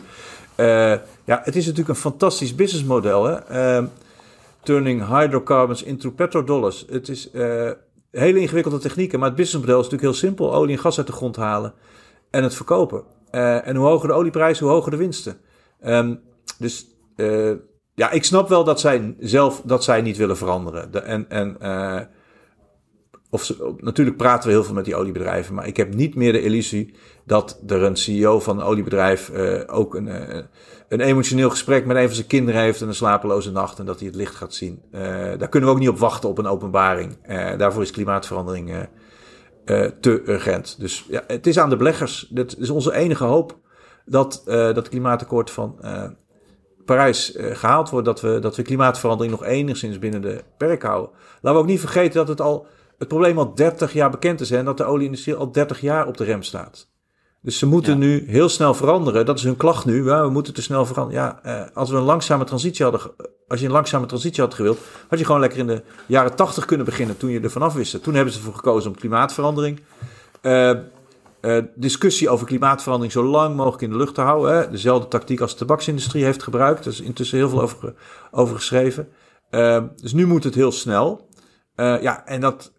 [1.24, 3.24] ja, het is natuurlijk een fantastisch businessmodel.
[3.24, 3.34] Hè?
[3.34, 3.84] Ehm,
[4.62, 6.84] turning hydrocarbons into petrodollars.
[6.90, 7.30] Het is
[8.10, 10.54] hele ingewikkelde technieken, maar het businessmodel is natuurlijk heel simpel.
[10.54, 11.74] Olie en gas uit de grond halen
[12.30, 13.04] en het verkopen.
[13.32, 15.36] Uh, en hoe hoger de olieprijs, hoe hoger de winsten.
[15.84, 16.20] Um,
[16.58, 17.52] dus uh,
[17.94, 20.92] ja, ik snap wel dat zij zelf dat zij niet willen veranderen.
[20.92, 22.00] De, en en uh,
[23.30, 26.32] of ze, natuurlijk praten we heel veel met die oliebedrijven, maar ik heb niet meer
[26.32, 26.94] de illusie
[27.24, 29.30] dat er een CEO van een oliebedrijf
[29.66, 30.08] ook een
[30.90, 33.98] een emotioneel gesprek met een van zijn kinderen heeft en een slapeloze nacht en dat
[33.98, 34.82] hij het licht gaat zien.
[34.92, 35.00] Uh,
[35.38, 37.16] daar kunnen we ook niet op wachten op een openbaring.
[37.28, 40.76] Uh, daarvoor is klimaatverandering uh, te urgent.
[40.78, 42.26] Dus ja, het is aan de beleggers.
[42.30, 43.58] Dat is onze enige hoop
[44.04, 45.80] dat dat klimaatakkoord van
[46.84, 48.06] Parijs gehaald wordt.
[48.06, 51.10] Dat we, dat we klimaatverandering nog enigszins binnen de perk houden.
[51.32, 52.66] Laten we ook niet vergeten dat het al
[52.98, 56.16] het probleem al 30 jaar bekend is en dat de olieindustrie al 30 jaar op
[56.16, 56.89] de rem staat.
[57.42, 59.26] Dus ze moeten nu heel snel veranderen.
[59.26, 60.04] Dat is hun klacht nu.
[60.04, 61.22] Ja, we moeten te snel veranderen.
[61.22, 63.00] Ja, eh, als we een langzame transitie hadden,
[63.48, 66.64] als je een langzame transitie had gewild, had je gewoon lekker in de jaren tachtig
[66.64, 68.02] kunnen beginnen toen je er vanaf wist.
[68.02, 69.80] Toen hebben ze ervoor gekozen om klimaatverandering.
[70.42, 70.72] Uh,
[71.40, 74.54] uh, discussie over klimaatverandering zo lang mogelijk in de lucht te houden.
[74.54, 74.70] Hè.
[74.70, 76.84] Dezelfde tactiek als de tabaksindustrie heeft gebruikt.
[76.84, 77.94] Er is intussen heel veel over,
[78.30, 79.08] over geschreven.
[79.50, 81.28] Uh, dus nu moet het heel snel.
[81.76, 82.72] Ja, en dat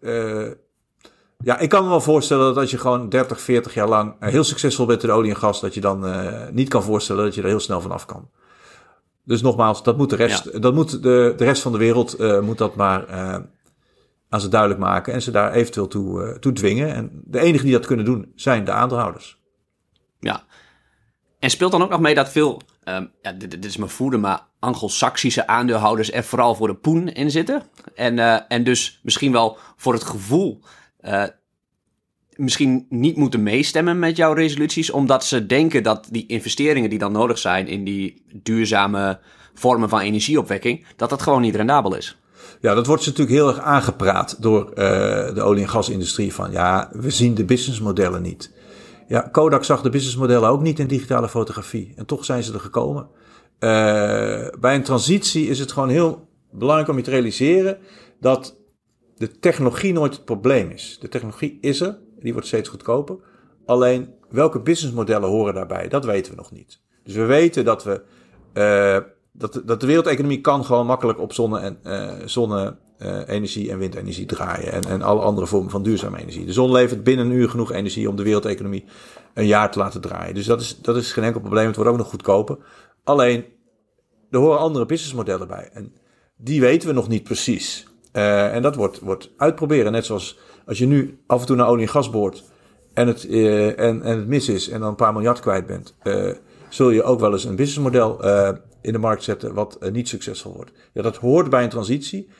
[1.44, 4.28] Ja, ik kan me wel voorstellen dat als je gewoon 30, 40 jaar lang eh,
[4.28, 7.34] heel succesvol bent in olie en gas, dat je dan uh, niet kan voorstellen dat
[7.34, 8.30] je er heel snel van af kan.
[9.24, 12.40] Dus nogmaals, dat moet de rest, dat moet de, de rest van de wereld uh,
[12.40, 13.36] moet dat maar uh,
[14.28, 16.94] aan ze duidelijk maken en ze daar eventueel toe, toe dwingen.
[16.94, 19.40] En de enigen die dat kunnen doen zijn de aandeelhouders.
[20.20, 20.44] Ja,
[21.38, 24.20] en speelt dan ook nog mee dat veel, um, ja, dit, dit, is mijn voeden,
[24.20, 27.62] maar Anglo-Saxische aandeelhouders er vooral voor de poen in zitten.
[27.94, 30.60] En, en dus misschien wel voor het gevoel
[32.36, 37.12] misschien niet moeten meestemmen met jouw resoluties, omdat ze denken dat die investeringen die dan
[37.12, 39.20] nodig zijn in die duurzame
[39.54, 42.16] vormen van energieopwekking, dat dat gewoon niet rendabel is.
[42.60, 44.74] Ja, dat wordt ze natuurlijk heel erg aangepraat door uh,
[45.34, 48.52] de olie- en gasindustrie van ja, we zien de businessmodellen niet.
[49.08, 52.60] Ja, Kodak zag de businessmodellen ook niet in digitale fotografie en toch zijn ze er
[52.60, 53.02] gekomen.
[53.02, 53.70] Uh,
[54.60, 57.78] bij een transitie is het gewoon heel belangrijk om je te realiseren
[58.20, 58.56] dat
[59.22, 60.98] de technologie nooit het probleem is.
[61.00, 63.16] De technologie is er, die wordt steeds goedkoper.
[63.66, 66.80] Alleen welke businessmodellen horen daarbij, dat weten we nog niet.
[67.04, 68.02] Dus we weten dat we
[68.54, 68.98] uh,
[69.32, 74.72] dat, dat de wereldeconomie kan gewoon makkelijk op zonne- en uh, zonne-energie en windenergie draaien.
[74.72, 76.46] En, en alle andere vormen van duurzame energie.
[76.46, 78.84] De zon levert binnen een uur genoeg energie om de wereldeconomie
[79.34, 80.34] een jaar te laten draaien.
[80.34, 81.66] Dus dat is, dat is geen enkel probleem.
[81.66, 82.56] Het wordt ook nog goedkoper.
[83.04, 83.44] Alleen,
[84.30, 85.70] er horen andere businessmodellen bij.
[85.72, 85.94] En
[86.36, 87.86] die weten we nog niet precies.
[88.12, 89.92] Uh, en dat wordt, wordt uitproberen.
[89.92, 92.44] Net zoals als je nu af en toe naar olie en gas boort
[92.94, 95.96] en het, uh, en, en het mis is en dan een paar miljard kwijt bent,
[96.02, 96.34] uh,
[96.68, 98.24] zul je ook wel eens een businessmodel
[98.80, 100.72] in de markt zetten wat niet succesvol wordt.
[100.92, 102.30] Ja, dat hoort bij een transitie.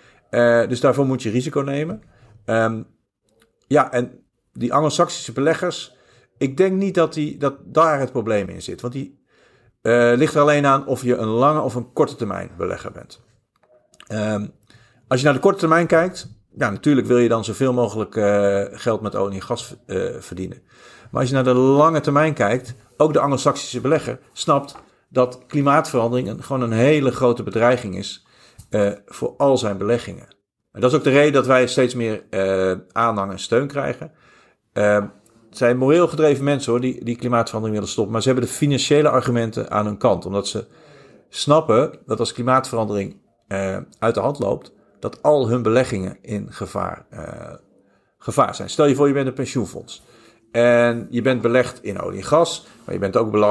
[0.69, 2.03] dus daarvoor moet je risico nemen.
[2.47, 2.87] Um,
[3.67, 5.97] ja, en die Anglo-Saxische beleggers,
[6.39, 8.81] ik denk niet dat, die, dat daar het probleem in zit.
[8.81, 9.21] Want die
[10.17, 13.21] ligt er alleen aan of je een lange of een korte termijn belegger bent.
[14.09, 14.53] Um,
[15.13, 18.63] als je naar de korte termijn kijkt, ja, natuurlijk wil je dan zoveel mogelijk uh,
[18.71, 20.63] geld met olie en gas uh, verdienen.
[21.11, 24.77] Maar als je naar de lange termijn kijkt, ook de Anglo-Saxische belegger snapt
[25.09, 28.27] dat klimaatverandering gewoon een hele grote bedreiging is
[28.71, 30.27] uh, voor al zijn beleggingen.
[30.73, 32.25] En dat is ook de reden dat wij steeds meer
[32.93, 34.13] aanhang en steun krijgen.
[34.73, 35.11] het
[35.51, 38.13] zijn moreel gedreven mensen hoor, die, die klimaatverandering willen stoppen.
[38.13, 40.27] Maar ze hebben de financiële argumenten aan hun kant.
[40.27, 40.67] Omdat ze
[41.29, 43.17] snappen dat als klimaatverandering
[43.99, 47.55] uit de hand loopt, dat al hun beleggingen in gevaar, uh,
[48.19, 48.71] gevaar zijn.
[48.71, 50.03] Stel je voor, je bent een pensioenfonds.
[50.51, 53.43] En je bent belegd in olie en gas, maar je, bent ook uh,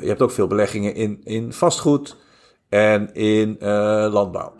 [0.00, 2.16] je hebt ook veel beleggingen in, in vastgoed
[2.68, 3.68] en in uh,
[4.10, 4.52] landbouw.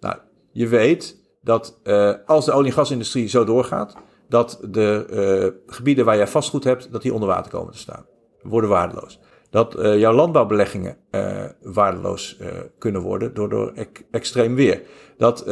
[0.00, 0.16] Nou,
[0.52, 1.78] je weet dat
[2.26, 3.96] als de olie- en gasindustrie zo doorgaat,
[4.28, 8.06] dat de gebieden waar je vastgoed hebt, dat die onder water komen te staan.
[8.42, 9.18] Worden waardeloos
[9.50, 14.82] dat uh, jouw landbouwbeleggingen uh, waardeloos uh, kunnen worden door, door ek, extreem weer.
[15.18, 15.42] Dat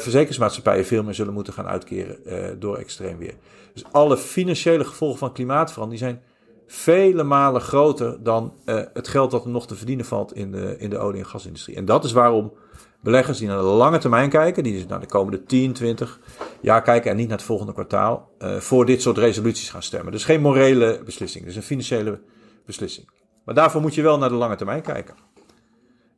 [0.00, 2.18] verzekeringsmaatschappijen veel meer zullen moeten gaan uitkeren
[2.60, 3.34] door extreem weer.
[3.72, 6.22] Dus alle financiële gevolgen van klimaatverandering zijn
[6.66, 8.54] vele malen groter dan
[8.92, 11.76] het geld dat er nog te verdienen valt in de, in de olie- en gasindustrie.
[11.76, 12.52] En dat is waarom
[13.00, 16.20] beleggers die naar de lange termijn kijken, die dus naar de komende 10, 20
[16.60, 20.12] jaar kijken en niet naar het volgende kwartaal, voor dit soort resoluties gaan stemmen.
[20.12, 22.20] Dus geen morele beslissing, dus een financiële
[22.66, 23.19] beslissing.
[23.50, 25.14] Maar daarvoor moet je wel naar de lange termijn kijken.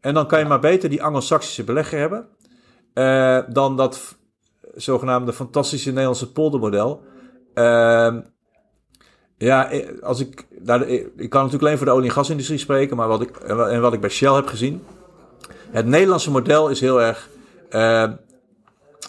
[0.00, 2.28] En dan kan je maar beter die Anglo-Saxische belegger hebben.
[2.94, 4.16] Uh, dan dat
[4.74, 7.02] zogenaamde fantastische Nederlandse poldermodel.
[7.54, 8.16] Uh,
[9.36, 9.70] ja,
[10.02, 10.46] als ik,
[11.16, 13.92] ik kan natuurlijk alleen voor de olie- en gasindustrie spreken, maar wat ik, en wat
[13.92, 14.84] ik bij Shell heb gezien.
[15.70, 17.28] Het Nederlandse model is heel erg
[17.70, 18.12] uh,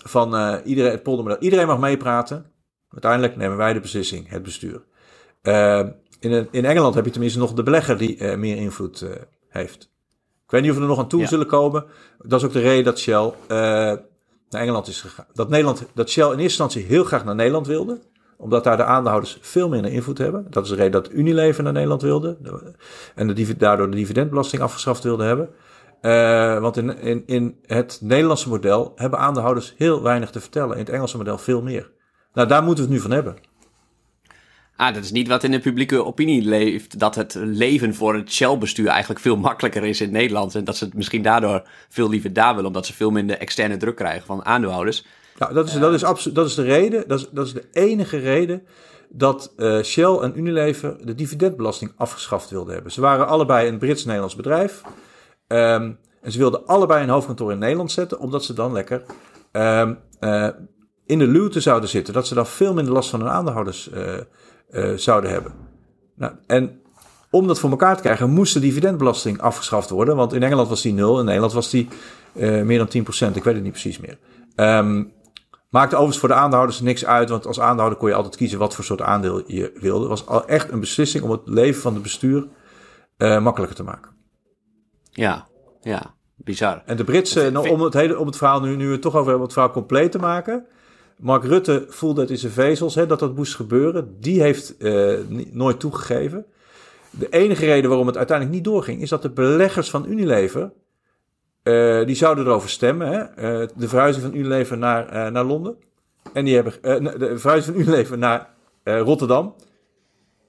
[0.04, 1.42] van uh, iedereen, het poldermodel.
[1.42, 2.46] Iedereen mag meepraten.
[2.90, 4.84] Uiteindelijk nemen wij de beslissing, het bestuur.
[6.24, 9.10] In, in Engeland heb je tenminste nog de belegger die uh, meer invloed uh,
[9.50, 9.92] heeft.
[10.46, 11.28] Ik weet niet of we er nog aan toe ja.
[11.28, 11.86] zullen komen.
[12.22, 14.02] Dat is ook de reden dat Shell uh, naar
[14.50, 15.26] Engeland is gegaan.
[15.34, 18.02] Dat, Nederland, dat Shell in eerste instantie heel graag naar Nederland wilde.
[18.38, 20.48] Omdat daar de aandeelhouders veel minder invloed hebben.
[20.50, 22.38] Dat is de reden dat Unilever naar Nederland wilde.
[23.16, 25.50] En de, daardoor de dividendbelasting afgeschaft wilde hebben.
[26.62, 30.74] want in, in, in het Nederlandse model hebben aandeelhouders heel weinig te vertellen.
[30.74, 31.92] In het Engelse model veel meer.
[32.34, 33.36] Nou, daar moeten we het nu van hebben.
[34.76, 37.00] Ah, dat is niet wat in de publieke opinie leeft.
[37.00, 40.56] Dat het leven voor het Shell-bestuur eigenlijk veel makkelijker is in Nederland.
[40.56, 43.78] En dat ze het misschien daardoor veel liever daar willen, omdat ze veel minder externe
[43.78, 45.06] druk krijgen van aandeelhouders.
[45.38, 47.68] Nou, dat is, dat is, absoluut, dat is de reden, dat is, dat is de
[47.72, 48.64] enige reden
[49.10, 52.92] dat uh, Shell en Unilever de dividendbelasting afgeschaft wilden hebben.
[52.92, 54.82] Ze waren allebei een Brits-Nederlands bedrijf.
[55.48, 59.04] Um, en ze wilden allebei een hoofdkantoor in Nederland zetten, omdat ze dan lekker
[59.52, 60.50] um, uh,
[61.06, 62.14] in de luwte zouden zitten.
[62.14, 64.14] Dat ze dan veel minder last van hun aandeelhouders uh,
[64.96, 65.54] zouden hebben.
[66.16, 66.82] Nou, en
[67.30, 70.16] om dat voor elkaar te krijgen, moest de dividendbelasting afgeschaft worden.
[70.16, 71.88] Want in Engeland was die nul, in Nederland was die
[72.34, 73.36] uh, meer dan 10%.
[73.36, 74.18] Ik weet het niet precies meer.
[74.56, 75.14] Um,
[75.74, 78.76] Maakte overigens voor de aandeelhouders niks uit, want als aandeelhouder kon je altijd kiezen wat
[78.76, 80.00] voor soort aandeel je wilde.
[80.00, 82.48] Het was al echt een beslissing om het leven van het bestuur
[83.18, 84.12] uh, makkelijker te maken.
[85.12, 85.48] Ja,
[85.82, 86.84] ja, bizar.
[86.86, 89.16] En de Britse, nou, om, het hele, om het verhaal nu, nu we het toch
[89.16, 90.66] over hebben, het verhaal compleet te maken.
[91.24, 94.16] Mark Rutte voelde het in zijn vezels hè, dat dat moest gebeuren.
[94.20, 95.18] Die heeft uh,
[95.52, 96.46] nooit toegegeven.
[97.10, 100.72] De enige reden waarom het uiteindelijk niet doorging, is dat de beleggers van Unilever,
[101.64, 103.08] uh, die zouden erover stemmen.
[103.08, 103.20] Hè?
[103.22, 105.76] Uh, de verhuizing van Unilever naar, naar Londen.
[106.34, 106.74] En die hebben,
[107.20, 109.56] de verhuizing van Unilever naar Rotterdam.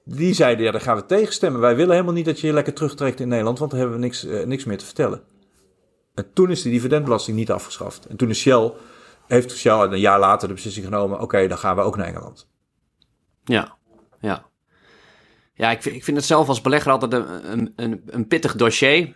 [0.03, 1.61] Die zeiden, ja, daar gaan we tegenstemmen.
[1.61, 4.03] Wij willen helemaal niet dat je je lekker terugtrekt in Nederland, want dan hebben we
[4.03, 5.21] niks, niks meer te vertellen.
[6.13, 8.05] En toen is de dividendbelasting niet afgeschaft.
[8.05, 8.71] En toen is Shell
[9.27, 12.47] heeft Shell een jaar later de beslissing genomen: oké, dan gaan we ook naar Engeland.
[13.43, 13.75] Ja,
[14.19, 14.45] ja.
[15.53, 19.15] Ja, ik vind, ik vind het zelf als belegger altijd een, een, een pittig dossier.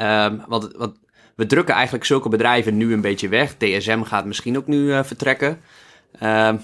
[0.00, 0.98] Um, want, want
[1.36, 3.56] we drukken eigenlijk zulke bedrijven nu een beetje weg.
[3.56, 5.60] DSM gaat misschien ook nu uh, vertrekken.
[6.22, 6.60] Um,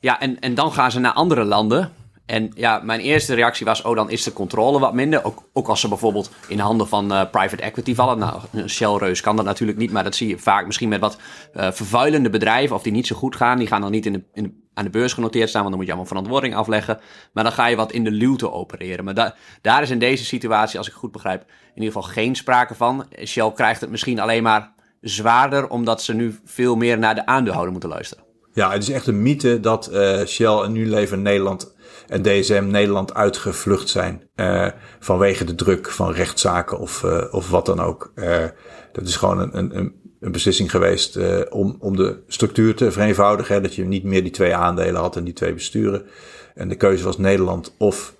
[0.00, 1.92] ja, en, en dan gaan ze naar andere landen.
[2.28, 5.24] En ja, mijn eerste reactie was, oh, dan is de controle wat minder.
[5.24, 8.18] Ook, ook als ze bijvoorbeeld in handen van uh, private equity vallen.
[8.18, 11.18] Nou, een Shell-reus kan dat natuurlijk niet, maar dat zie je vaak misschien met wat
[11.54, 13.58] uh, vervuilende bedrijven, of die niet zo goed gaan.
[13.58, 15.92] Die gaan dan niet in in aan de beurs genoteerd staan, want dan moet je
[15.94, 17.00] allemaal verantwoording afleggen.
[17.32, 19.04] Maar dan ga je wat in de luwte opereren.
[19.04, 22.36] Maar da daar is in deze situatie, als ik goed begrijp, in ieder geval geen
[22.36, 23.06] sprake van.
[23.24, 27.72] Shell krijgt het misschien alleen maar zwaarder, omdat ze nu veel meer naar de aandeelhouder
[27.72, 28.24] moeten luisteren.
[28.52, 31.74] Ja, het is echt een mythe dat uh, Shell en Unilever Nederland
[32.08, 34.22] en DSM Nederland uitgevlucht zijn.
[34.36, 34.66] Uh,
[34.98, 38.12] vanwege de druk van rechtszaken of, uh, of wat dan ook.
[38.14, 38.44] Uh,
[38.92, 41.18] dat is gewoon een, een, een beslissing geweest
[41.50, 43.62] om, om de structuur te vereenvoudigen.
[43.62, 46.06] Dat je niet meer die twee aandelen had en die twee besturen.
[46.54, 48.14] En de keuze was Nederland of,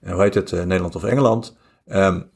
[0.00, 1.56] hoe heet het, Nederland of Engeland.
[1.88, 2.30] Um,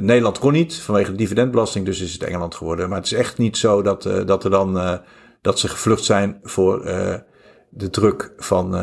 [0.00, 2.88] Nederland kon niet vanwege de dividendbelasting, dus is het Engeland geworden.
[2.88, 5.00] Maar het is echt niet zo dat, dat er dan
[5.40, 6.84] dat ze gevlucht zijn voor
[7.68, 8.74] de druk van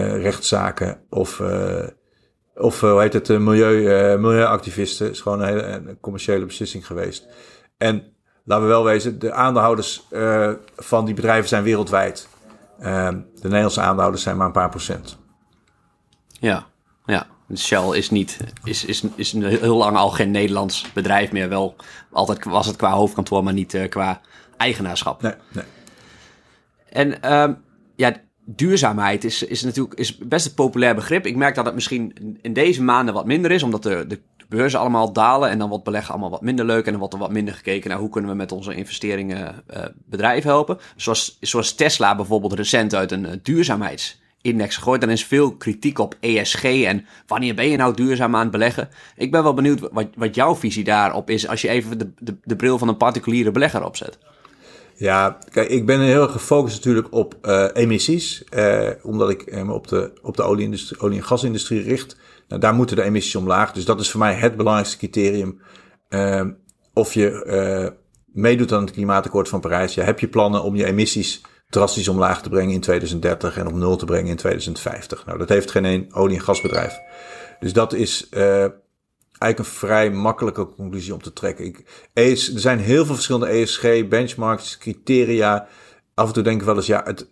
[0.00, 1.86] rechtszaken of, uh,
[2.54, 5.06] of hoe heet het, milieu, milieuactivisten.
[5.06, 7.26] Het is gewoon een hele een commerciële beslissing geweest.
[7.76, 8.04] En
[8.44, 10.06] laten we wel wezen, de aandeelhouders
[10.76, 12.28] van die bedrijven zijn wereldwijd.
[12.82, 15.18] Ehm, de Nederlandse aandeelhouders zijn maar een paar procent.
[16.40, 16.66] Ja,
[17.06, 17.26] ja.
[17.56, 21.48] Shell is niet, is, is, is heel lang al geen Nederlands bedrijf meer.
[21.48, 21.76] Wel,
[22.10, 24.20] altijd was het qua hoofdkantoor, maar niet qua
[24.56, 25.22] eigenaarschap.
[25.22, 25.64] Nee, nee.
[26.88, 27.64] En um,
[27.96, 28.12] ja,
[28.56, 31.26] duurzaamheid is, is natuurlijk is best een populair begrip.
[31.26, 34.80] Ik merk dat het misschien in deze maanden wat minder is, omdat de, de, beurzen
[34.80, 37.32] allemaal dalen en dan wordt beleggen allemaal wat minder leuk en dan wordt er wat
[37.32, 40.78] minder gekeken naar hoe kunnen we met onze investeringen uh, bedrijven helpen.
[40.96, 45.00] Zoals, zoals Tesla bijvoorbeeld recent uit een uh, duurzaamheidsindex gegooid.
[45.00, 48.88] Dan is veel kritiek op ESG en wanneer ben je nou duurzaam aan het beleggen.
[49.16, 52.36] Ik ben wel benieuwd wat, wat jouw visie daarop is als je even de, de,
[52.44, 54.18] de bril van een particuliere belegger opzet.
[54.96, 58.44] Ja, kijk, ik ben heel gefocust natuurlijk op uh, emissies.
[58.54, 62.16] Uh, omdat ik me op de, op de olie, olie- en gasindustrie richt.
[62.48, 63.72] Nou, daar moeten de emissies omlaag.
[63.72, 65.60] Dus dat is voor mij het belangrijkste criterium.
[66.08, 66.44] Uh,
[66.94, 67.92] of je
[68.32, 69.94] meedoet aan het klimaatakkoord van Parijs.
[69.94, 73.74] Ja, heb je plannen om je emissies drastisch omlaag te brengen in 2030 en op
[73.74, 75.26] nul te brengen in 2050?
[75.26, 76.98] Nou, dat heeft geen één olie- en gasbedrijf.
[77.60, 78.28] Dus dat is
[79.42, 81.64] eigenlijk een vrij makkelijke conclusie om te trekken.
[81.64, 85.66] Ik, ES, er zijn heel veel verschillende ESG, benchmarks, criteria.
[86.14, 87.28] Af en toe denk ik wel eens, ja, het,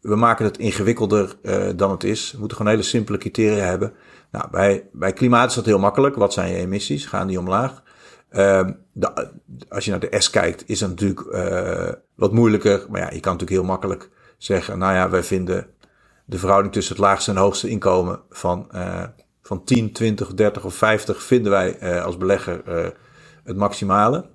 [0.00, 2.32] we maken het ingewikkelder uh, dan het is.
[2.32, 3.92] We moeten gewoon hele simpele criteria hebben.
[4.30, 6.16] Nou, bij, bij klimaat is dat heel makkelijk.
[6.16, 7.06] Wat zijn je emissies?
[7.06, 7.82] Gaan die omlaag?
[8.30, 9.30] Uh, de,
[9.68, 12.86] als je naar de S kijkt, is dat natuurlijk uh, wat moeilijker.
[12.88, 15.66] Maar ja, je kan natuurlijk heel makkelijk zeggen, nou ja, wij vinden
[16.24, 19.02] de verhouding tussen het laagste en hoogste inkomen van uh,
[19.50, 22.88] van 10, 20, 30 of 50 vinden wij uh, als belegger uh,
[23.44, 24.30] het maximale.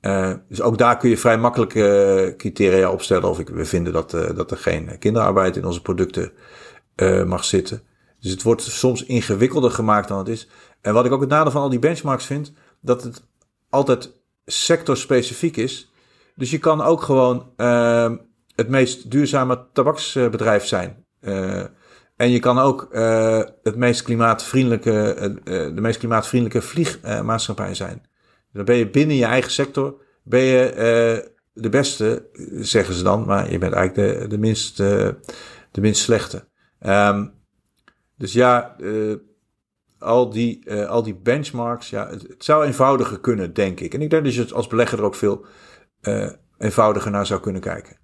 [0.00, 3.28] Uh, dus ook daar kun je vrij makkelijke criteria opstellen.
[3.28, 6.32] Of ik, we vinden dat, dat er geen kinderarbeid in onze producten
[7.26, 7.82] mag zitten.
[8.20, 10.48] Dus het wordt soms ingewikkelder gemaakt dan het is.
[10.80, 13.22] En wat ik ook het nadeel van al die benchmarks vind, dat het
[13.70, 14.12] altijd
[14.44, 15.92] sectorspecifiek is.
[16.34, 17.52] Dus je kan ook gewoon
[18.54, 21.04] het meest duurzame tabaksbedrijf zijn.
[22.18, 28.06] En je kan ook uh, het meest klimaatvriendelijke, uh, de meest klimaatvriendelijke vliegmaatschappij zijn.
[28.52, 32.28] Dan ben je binnen je eigen sector ben je de beste,
[32.58, 36.48] zeggen ze dan, maar je bent eigenlijk de, de, minst, de minst slechte.
[36.80, 37.32] Um,
[38.16, 38.76] dus ja,
[39.98, 43.94] al, die, al die benchmarks, ja, het, het, zou eenvoudiger kunnen, denk ik.
[43.94, 45.46] En ik denk dat je als belegger er ook veel
[46.58, 47.96] eenvoudiger naar zou kunnen kijken.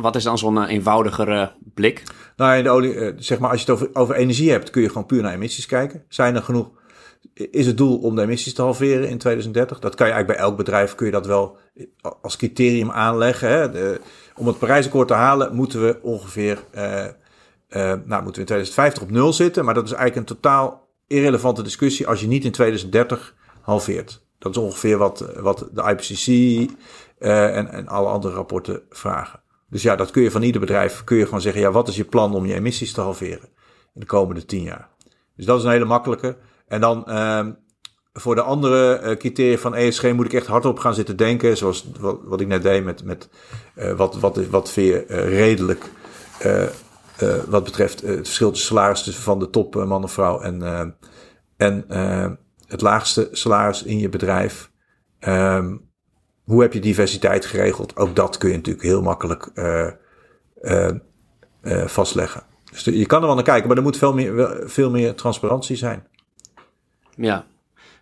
[0.00, 2.02] Wat is dan zo'n uh, eenvoudigere blik?
[2.36, 4.82] Nou, in de olie, uh, zeg maar, als je het over, over energie hebt, kun
[4.82, 6.04] je gewoon puur naar emissies kijken.
[6.08, 6.70] Zijn er genoeg
[7.34, 9.78] is het doel om de emissies te halveren in 2030.
[9.78, 11.56] Dat kan je eigenlijk bij elk bedrijf kun je dat wel
[12.22, 13.48] als criterium aanleggen.
[13.48, 13.70] Hè.
[13.70, 14.00] De,
[14.36, 19.32] om het Parijsakkoord te halen moeten we ongeveer, nou moeten we in 2050 op nul
[19.32, 19.64] zitten.
[19.64, 24.22] Maar dat is eigenlijk een totaal irrelevante discussie als je niet in 2030 halveert.
[24.38, 26.26] Dat is ongeveer wat, wat de IPCC
[27.18, 29.43] en, en alle andere rapporten vragen.
[29.74, 31.96] Dus ja, dat kun je van ieder bedrijf, kun je gewoon zeggen, ja, wat is
[31.96, 33.48] je plan om je emissies te halveren
[33.94, 34.88] in de komende tien jaar?
[35.36, 36.36] Dus dat is een hele makkelijke.
[36.66, 37.46] En dan uh,
[38.12, 41.56] voor de andere uh, criteria van ESG moet ik echt hardop gaan zitten denken.
[41.56, 43.28] Zoals wat, wat ik net deed met, met
[43.76, 45.84] uh, wat, wat, wat vind je uh, redelijk
[47.48, 50.62] wat betreft het verschil tussen salaris van de top man of vrouw en,
[51.56, 51.84] en
[52.66, 54.70] het laagste salaris in je bedrijf.
[55.20, 55.83] Um,
[56.44, 57.96] hoe heb je diversiteit geregeld?
[57.96, 59.50] Ook dat kun je natuurlijk heel makkelijk
[61.86, 62.42] vastleggen.
[62.70, 65.76] Dus je kan er wel naar kijken, maar er moet veel meer, veel meer transparantie
[65.76, 66.06] zijn.
[67.16, 67.46] Ja.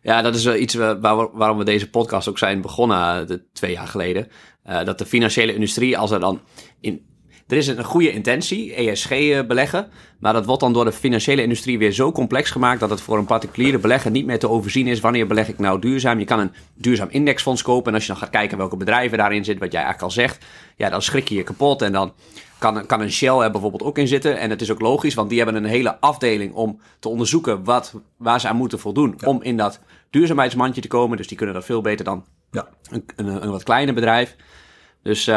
[0.03, 0.99] Ja, dat is wel iets waar,
[1.33, 4.29] waarom we deze podcast ook zijn begonnen eh, de, twee jaar geleden.
[4.85, 6.41] Dat de financiële industrie, als er dan
[6.81, 7.07] in.
[7.53, 9.89] Er is een goede intentie, ESG eh, beleggen.
[10.19, 13.19] Maar dat wordt dan door de financiële industrie weer zo complex gemaakt dat het voor
[13.19, 15.01] een particuliere belegger niet meer te overzien is.
[15.01, 16.19] Wanneer beleg ik nou duurzaam?
[16.19, 17.87] Je kan een duurzaam indexfonds kopen.
[17.87, 20.45] En als je dan gaat kijken welke bedrijven daarin zitten, wat jij eigenlijk al zegt.
[20.77, 21.83] Ja, dan schrik je je kapot.
[21.83, 22.13] En dan
[22.59, 24.39] kan, kan een Shell er bijvoorbeeld ook in zitten.
[24.39, 27.95] En het is ook logisch, want die hebben een hele afdeling om te onderzoeken wat,
[28.17, 29.19] waar ze aan moeten voldoen.
[29.25, 31.17] Om in dat duurzaamheidsmandje te komen.
[31.17, 32.69] Dus die kunnen dat veel beter dan ja.
[32.91, 34.37] een, een, een, wat kleiner bedrijf.
[35.03, 35.35] Dus uh,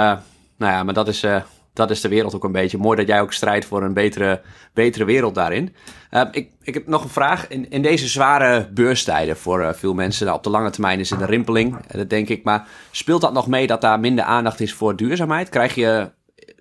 [0.57, 1.41] nou ja, maar dat is, uh,
[1.75, 2.77] dat is de wereld ook een beetje.
[2.77, 4.41] Mooi dat jij ook strijdt voor een betere,
[4.73, 5.75] betere wereld daarin.
[6.11, 7.47] Uh, ik, ik heb nog een vraag.
[7.47, 11.21] In, in deze zware beurstijden voor veel mensen, nou, op de lange termijn is het
[11.21, 12.43] een rimpeling, dat denk ik.
[12.43, 15.49] Maar speelt dat nog mee dat daar minder aandacht is voor duurzaamheid?
[15.49, 16.11] Krijg je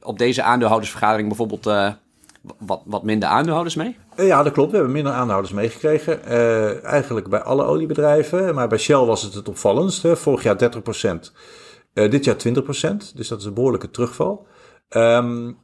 [0.01, 1.65] op deze aandeelhoudersvergadering bijvoorbeeld
[2.59, 3.97] wat, wat minder aandeelhouders mee?
[4.15, 4.71] Eh, ja, dat klopt.
[4.71, 6.25] We hebben minder aandeelhouders meegekregen.
[6.83, 8.55] Eigenlijk bij alle oliebedrijven.
[8.55, 10.07] Maar bij Shell was het het opvallendst.
[10.09, 11.33] Vorig jaar 30 procent.
[11.95, 13.17] Uh, dit jaar 20 procent.
[13.17, 14.47] Dus dat is een behoorlijke terugval.
[14.97, 15.59] Um,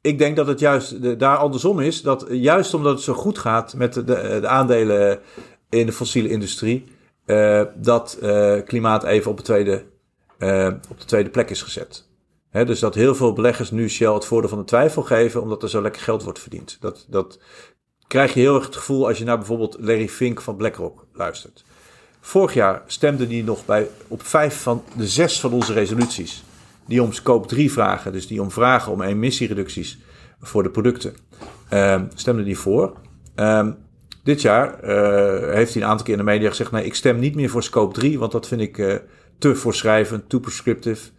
[0.00, 2.02] ik denk dat het juist daar andersom is.
[2.02, 5.20] Dat juist omdat het zo goed gaat met de, de, de aandelen
[5.68, 6.84] in de fossiele industrie.
[7.76, 8.18] dat
[8.64, 9.84] klimaat even op de, tweede,
[10.90, 12.08] op de tweede plek is gezet
[12.50, 15.68] dus dat heel veel beleggers nu Shell het voordeel van de twijfel geven, omdat er
[15.68, 16.76] zo lekker geld wordt verdiend.
[16.80, 17.38] Dat, dat
[18.06, 21.64] krijg je heel erg het gevoel als je naar bijvoorbeeld Larry Fink van BlackRock luistert.
[22.20, 26.42] Vorig jaar stemde die nog bij, op vijf van de zes van onze resoluties.
[26.88, 29.98] Die om scope 3 vragen, dus die om vragen om emissiereducties
[30.40, 31.14] voor de producten.
[31.72, 32.96] Uh, stemde die voor.
[33.36, 33.68] Uh,
[34.22, 37.18] dit jaar uh, heeft hij een aantal keer in de media gezegd: nee, ik stem
[37.18, 38.94] niet meer voor scope 3, want dat vind ik uh,
[39.38, 41.10] te voorschrijvend, te prescriptive.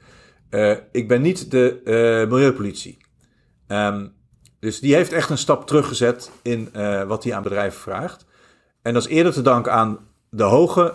[0.50, 1.82] Uh, ik ben niet de
[2.30, 2.98] milieupolitie.
[3.68, 4.14] Um,
[4.60, 6.70] dus die heeft echt een stap teruggezet in
[7.08, 8.26] wat hij aan bedrijven vraagt.
[8.82, 10.94] En dat is eerder te danken aan de hoge,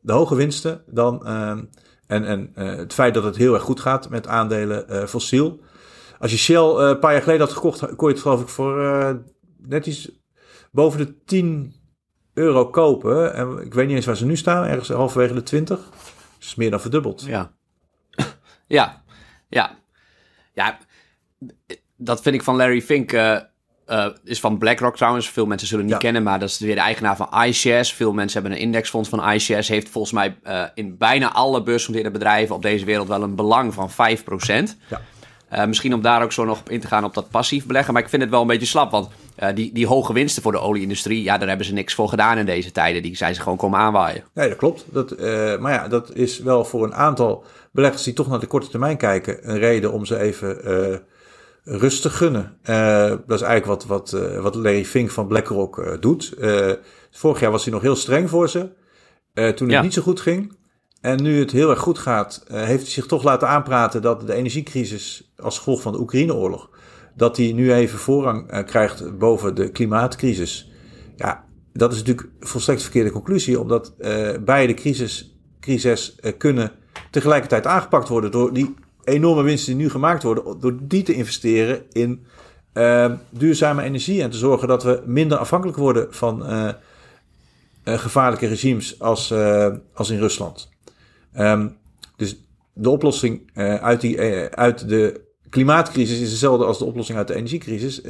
[0.00, 1.26] de hoge winsten dan,
[2.12, 5.60] en, en het feit dat het heel erg goed gaat met aandelen fossiel.
[6.18, 8.76] Als je Shell een paar jaar geleden had gekocht, kon je het geloof ik voor
[9.56, 10.10] net iets
[10.70, 11.74] boven de 10
[12.34, 13.34] euro kopen.
[13.34, 15.88] En ik weet niet eens waar ze nu staan, ergens halverwege de 20.
[16.38, 17.22] Dus meer dan verdubbeld.
[17.22, 17.52] Ja.
[18.66, 19.02] Ja,
[19.48, 19.78] ja.
[20.54, 20.78] Ja,
[21.96, 23.12] dat vind ik van Larry Fink.
[23.92, 25.30] Uh, uh, is van BlackRock trouwens.
[25.30, 27.92] Veel mensen zullen het niet kennen, maar dat is weer de eigenaar van iShares.
[27.92, 29.68] Veel mensen hebben een indexfonds van iShares.
[29.68, 33.74] Heeft volgens mij uh, in bijna alle beursgenoteerde bedrijven op deze wereld wel een belang
[33.74, 33.94] van 5%.
[34.88, 35.00] Ja.
[35.52, 37.92] Uh, misschien om daar ook zo nog op in te gaan op dat passief beleggen.
[37.92, 38.90] Maar ik vind het wel een beetje slap.
[38.90, 42.08] Want uh, die, die hoge winsten voor de olieindustrie, ja, daar hebben ze niks voor
[42.08, 43.02] gedaan in deze tijden.
[43.02, 44.24] Die zijn ze gewoon komen aanwaaien.
[44.34, 44.84] Nee, dat klopt.
[44.90, 48.46] Dat, uh, maar ja, dat is wel voor een aantal beleggers die toch naar de
[48.46, 50.64] korte termijn kijken, een reden om ze even
[51.64, 52.58] rust te gunnen.
[53.26, 56.34] dat is eigenlijk wat, wat, wat Larry Fink van BlackRock doet.
[57.10, 58.70] vorig jaar was hij nog heel streng voor ze.
[59.34, 59.82] toen het ja.
[59.82, 60.56] niet zo goed ging.
[61.02, 64.26] En nu het heel erg goed gaat, uh, heeft hij zich toch laten aanpraten dat
[64.26, 66.70] de energiecrisis als gevolg van de Oekraïne-oorlog,
[67.16, 70.70] dat die nu even voorrang uh, krijgt boven de klimaatcrisis.
[71.16, 76.72] Ja, dat is natuurlijk volstrekt verkeerde conclusie, omdat uh, beide crisis, crisis kunnen
[77.10, 81.82] tegelijkertijd aangepakt worden door die enorme winsten die nu gemaakt worden, door die te investeren
[81.92, 82.26] in
[83.30, 86.44] duurzame energie en te zorgen dat we minder afhankelijk worden van
[87.84, 89.34] gevaarlijke regimes als,
[89.94, 90.70] als in Rusland.
[91.38, 91.76] Um,
[92.16, 92.36] dus
[92.72, 93.50] de oplossing
[93.80, 94.20] uit, die,
[94.50, 95.20] uit de
[95.50, 98.02] klimaatcrisis is hetzelfde als de oplossing uit de energiecrisis.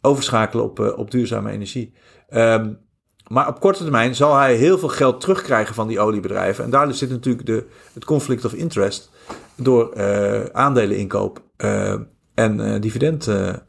[0.00, 1.92] Overschakelen op, op duurzame energie.
[2.30, 2.78] Um,
[3.26, 6.64] maar op korte termijn zal hij heel veel geld terugkrijgen van die oliebedrijven.
[6.64, 9.10] En daar zit natuurlijk de, het conflict of interest
[9.54, 10.02] door
[10.52, 11.42] aandeleninkoop
[12.34, 13.64] en dividenduitkeringen.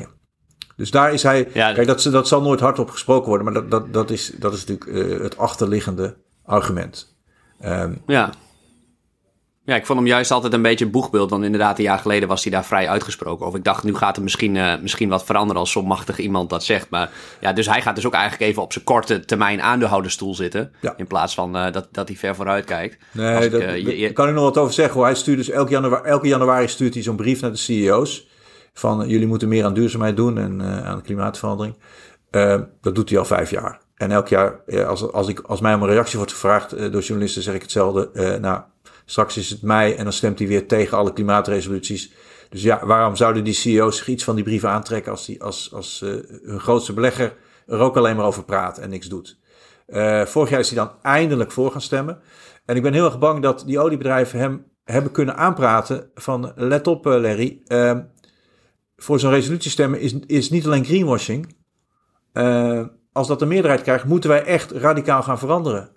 [0.00, 0.18] Ja.
[0.76, 1.44] Dus daar is hij.
[1.44, 4.64] kijk, dat, dat zal nooit hardop gesproken worden, maar dat, dat, dat, is, dat is
[4.64, 7.16] natuurlijk uh, het achterliggende argument.
[7.64, 8.32] Um, ja.
[9.64, 11.30] Ja, ik vond hem juist altijd een beetje een boegbeeld.
[11.30, 13.58] Want inderdaad, een jaar geleden was hij daar vrij uitgesproken over.
[13.58, 16.64] Ik dacht, nu gaat er misschien, uh, misschien wat veranderen als zo'n machtig iemand dat
[16.64, 16.90] zegt.
[16.90, 20.72] Maar ja, dus hij gaat dus ook eigenlijk even op zijn korte termijn aandeelhouderstoel zitten.
[20.80, 20.94] Ja.
[20.96, 23.04] In plaats van uh, dat, dat hij ver vooruit kijkt.
[23.12, 24.12] Nee, ik, dat, uh, je, je...
[24.12, 24.94] kan ik nog wat over zeggen.
[24.94, 25.04] Hoor.
[25.04, 28.28] Hij stuurt dus elke januari, elke januari stuurt hij zo'n brief naar de CEO's.
[28.72, 31.76] Van jullie moeten meer aan duurzaamheid doen en aan klimaatverandering.
[32.80, 33.80] dat doet hij al vijf jaar.
[33.94, 37.42] En elk jaar, als, als, ik, als mij om een reactie wordt gevraagd door journalisten,
[37.42, 38.38] zeg ik hetzelfde.
[38.40, 38.60] nou,
[39.10, 42.12] Straks is het mei en dan stemt hij weer tegen alle klimaatresoluties.
[42.48, 45.72] Dus ja, waarom zouden die CEO's zich iets van die brieven aantrekken als, die, als,
[45.72, 47.36] als uh, hun grootste belegger
[47.66, 49.38] er ook alleen maar over praat en niks doet?
[49.88, 52.18] Uh, vorig jaar is hij dan eindelijk voor gaan stemmen.
[52.64, 56.86] En ik ben heel erg bang dat die oliebedrijven hem hebben kunnen aanpraten van let
[56.86, 58.02] op uh, Larry, ehm,
[58.96, 61.56] voor zo'n resolutie stemmen is, is niet alleen greenwashing.
[63.12, 65.90] als dat de meerderheid krijgt, moeten wij echt radicaal gaan veranderen.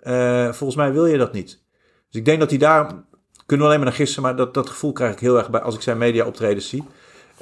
[0.54, 1.63] volgens mij wil je dat niet.
[2.14, 2.86] Dus ik denk dat hij daar,
[3.46, 5.60] kunnen we alleen maar naar gissen, maar dat, dat gevoel krijg ik heel erg bij
[5.60, 6.84] als ik zijn media optredens zie.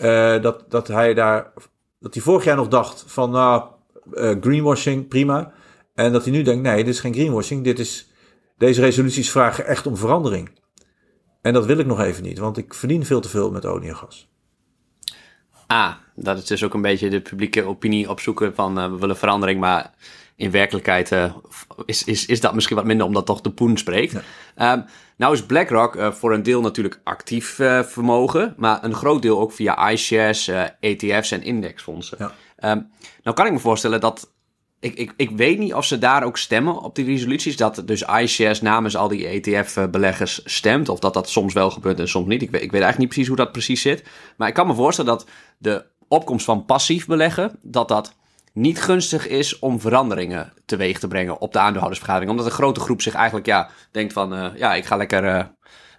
[0.02, 1.52] Uh, dat, dat hij daar,
[1.98, 3.64] dat hij vorig jaar nog dacht van nou,
[4.12, 5.52] uh, greenwashing, prima.
[5.94, 8.12] En dat hij nu denkt, nee, dit is geen greenwashing, dit is,
[8.56, 10.50] deze resoluties vragen echt om verandering.
[11.42, 13.88] En dat wil ik nog even niet, want ik verdien veel te veel met olie
[13.88, 14.30] en gas.
[15.66, 19.16] Ah, dat is dus ook een beetje de publieke opinie opzoeken van uh, we willen
[19.16, 19.94] verandering, maar
[20.36, 21.34] in werkelijkheid uh,
[21.84, 24.22] is, is, is dat misschien wat minder omdat toch de poen spreekt.
[24.56, 24.72] Ja.
[24.72, 24.84] Um,
[25.16, 29.40] nou is BlackRock uh, voor een deel natuurlijk actief uh, vermogen, maar een groot deel
[29.40, 32.18] ook via iShares, ETF's en indexfondsen.
[32.18, 32.70] Ja.
[32.70, 32.90] Um,
[33.22, 34.32] nou kan ik me voorstellen dat
[34.82, 37.56] ik, ik, ik weet niet of ze daar ook stemmen op die resoluties.
[37.56, 40.88] Dat dus iShares namens al die ETF-beleggers stemt.
[40.88, 42.42] Of dat dat soms wel gebeurt en soms niet.
[42.42, 44.04] Ik weet, ik weet eigenlijk niet precies hoe dat precies zit.
[44.36, 45.26] Maar ik kan me voorstellen dat
[45.58, 48.14] de opkomst van passief beleggen, dat dat
[48.52, 52.30] niet gunstig is om veranderingen teweeg te brengen op de aandeelhoudersvergadering.
[52.30, 55.44] Omdat een grote groep zich eigenlijk ja, denkt van, uh, ja, ik ga lekker uh,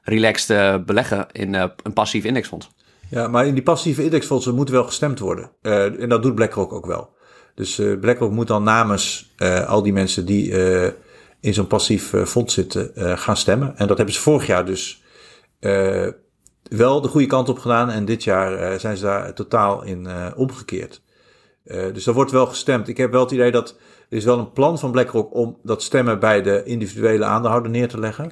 [0.04, 2.72] relaxed uh, beleggen in een passief indexfonds.
[3.10, 5.52] Ja, maar in die passieve indexfondsen moet wel gestemd worden.
[5.62, 7.16] en dat doet BlackRock ook wel.
[7.56, 9.34] Dus BlackRock moet dan namens
[9.68, 10.52] al die mensen die
[11.40, 13.78] in zo'n passief fonds zitten gaan stemmen.
[13.78, 15.04] En dat hebben ze vorig jaar dus
[16.70, 17.90] wel de goede kant op gedaan.
[17.90, 21.02] En dit jaar zijn ze daar totaal in omgekeerd.
[21.66, 22.88] Uh, dus er wordt wel gestemd.
[22.88, 23.70] Ik heb wel het idee dat
[24.10, 27.88] er is wel een plan van BlackRock om dat stemmen bij de individuele aandeelhouder neer
[27.88, 28.32] te leggen.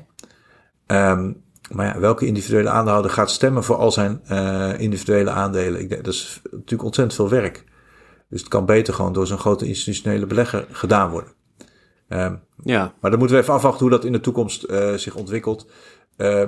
[0.87, 5.81] Um, maar ja, welke individuele aandeelhouder gaat stemmen voor al zijn uh, individuele aandelen?
[5.81, 7.63] Ik denk, dat is natuurlijk ontzettend veel werk.
[8.29, 11.33] Dus het kan beter gewoon door zo'n grote institutionele belegger gedaan worden.
[12.09, 12.93] Um, ja.
[12.99, 15.71] Maar dan moeten we even afwachten hoe dat in de toekomst uh, zich ontwikkelt.
[16.17, 16.47] Uh,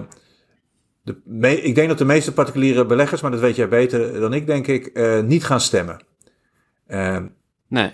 [1.02, 4.46] de ik denk dat de meeste particuliere beleggers, maar dat weet jij beter dan ik,
[4.46, 5.98] denk ik, niet gaan stemmen.
[6.94, 7.26] Ehm,
[7.68, 7.92] nee.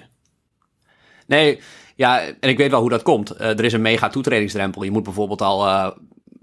[1.27, 1.59] Nee,
[1.95, 3.33] ja, en ik weet wel hoe dat komt.
[3.33, 4.83] Uh, er is een mega toetredingsdrempel.
[4.83, 5.87] Je moet bijvoorbeeld al uh,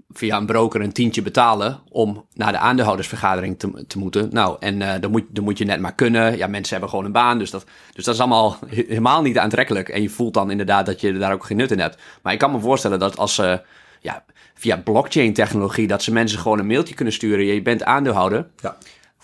[0.09, 4.29] via een broker een tientje betalen om naar de aandeelhoudersvergadering te, te moeten.
[4.31, 6.37] Nou, en uh, dan, moet, dan moet je net maar kunnen.
[6.37, 9.89] Ja, mensen hebben gewoon een baan, dus dat, dus dat is allemaal helemaal niet aantrekkelijk.
[9.89, 11.97] En je voelt dan inderdaad dat je daar ook geen nut in hebt.
[12.21, 13.61] Maar ik kan me voorstellen dat als ze
[14.01, 17.45] ja, via blockchain technologie, dat ze mensen gewoon een mailtje kunnen sturen.
[17.45, 18.47] Je bent aandeelhouder.
[18.61, 18.77] Ja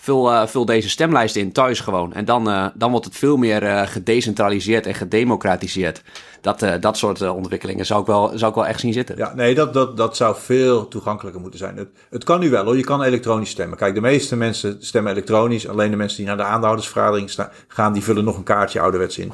[0.04, 2.12] vul, uh, vul deze stemlijst in thuis gewoon.
[2.12, 6.02] En dan, uh, dan wordt het veel meer uh, gedecentraliseerd en gedemocratiseerd.
[6.40, 9.16] Dat, dat soort ontwikkelingen zou ik, wel, zou ik wel echt zien zitten.
[9.16, 11.76] Ja, nee, dat, dat, dat zou veel toegankelijker moeten zijn.
[11.76, 13.78] Het, het kan nu wel hoor, je kan elektronisch stemmen.
[13.78, 15.68] Kijk, de meeste mensen stemmen elektronisch.
[15.68, 17.34] Alleen de mensen die naar de aandeelhoudersvergadering
[17.68, 19.32] gaan, die vullen nog een kaartje ouderwets in.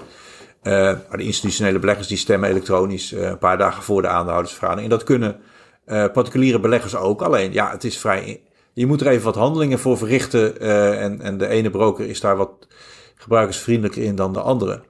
[0.63, 4.91] maar de institutionele beleggers die stemmen elektronisch een paar dagen voor de aandeelhoudersvergadering.
[4.91, 5.37] En dat kunnen
[6.13, 7.23] particuliere beleggers ook.
[7.23, 8.41] Alleen, ja, het is vrij
[8.73, 10.55] je moet er even wat handelingen voor verrichten.
[10.63, 12.51] Uh, en, en de ene broker is daar wat
[13.15, 14.83] gebruikersvriendelijker in dan de andere.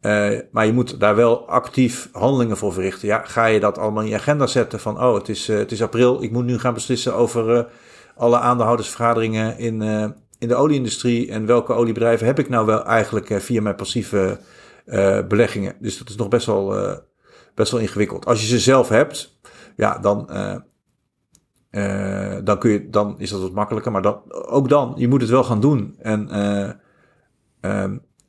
[0.00, 3.08] Uh, maar je moet daar wel actief handelingen voor verrichten.
[3.08, 5.72] Ja, ga je dat allemaal in je agenda zetten van, oh, het is, uh, het
[5.72, 7.68] is april, ik moet nu gaan beslissen over
[8.16, 9.82] alle aandeelhoudersvergaderingen in,
[10.38, 14.38] in de olieindustrie en welke oliebedrijven heb ik nou wel eigenlijk via mijn passieve
[15.28, 15.74] beleggingen.
[15.80, 16.74] Dus dat is nog best wel,
[17.54, 18.26] best wel ingewikkeld.
[18.26, 19.38] Als je ze zelf hebt,
[19.76, 20.30] ja, dan
[21.72, 23.92] uh, dan, kun je, dan is dat wat makkelijker.
[23.92, 25.96] Maar dan, ook dan, je moet het wel gaan doen.
[25.98, 26.28] En,
[27.60, 27.82] uh,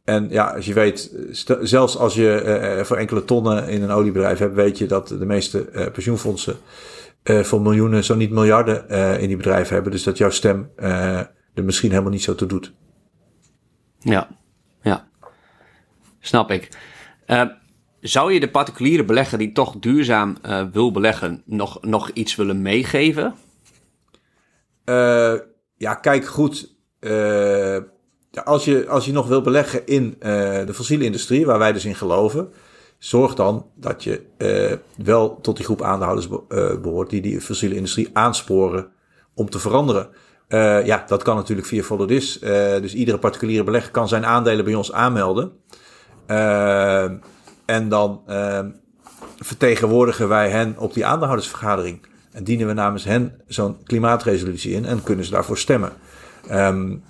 [0.04, 1.18] en ja, als je weet,
[1.62, 2.44] zelfs als je
[2.78, 6.56] uh, voor enkele tonnen in een oliebedrijf hebt, weet je dat de meeste uh, pensioenfondsen
[7.24, 8.90] voor miljoenen, zo niet miljarden
[9.20, 9.92] in die bedrijven hebben.
[9.92, 12.74] Dus dat jouw stem er misschien helemaal niet zo toe doet.
[14.00, 14.28] Ja,
[14.82, 15.08] ja.
[16.20, 16.70] Snap ik.
[18.04, 22.62] Zou je de particuliere belegger die toch duurzaam uh, wil beleggen, nog, nog iets willen
[22.62, 23.36] meegeven?
[24.86, 25.34] Uh,
[25.78, 26.76] ja, kijk goed.
[27.00, 27.78] Uh,
[28.44, 31.96] als, je, als je nog wil beleggen in de fossiele industrie, waar wij dus in
[31.96, 32.50] geloven,
[32.98, 34.22] zorg dan dat je
[34.98, 36.28] wel tot die groep aandeelhouders
[36.82, 38.92] behoort die die fossiele industrie aansporen
[39.34, 40.10] om te veranderen.
[40.86, 42.40] Ja, dat kan natuurlijk via Follow This.
[42.82, 45.52] Dus iedere particuliere belegger kan zijn aandelen bij ons aanmelden.
[46.28, 47.12] Uh,
[47.66, 48.22] en dan
[49.40, 52.06] vertegenwoordigen wij hen op die aandeelhoudersvergadering.
[52.32, 55.92] En dienen we namens hen zo'n klimaatresolutie in en kunnen ze daarvoor stemmen.
[56.52, 57.04] Um,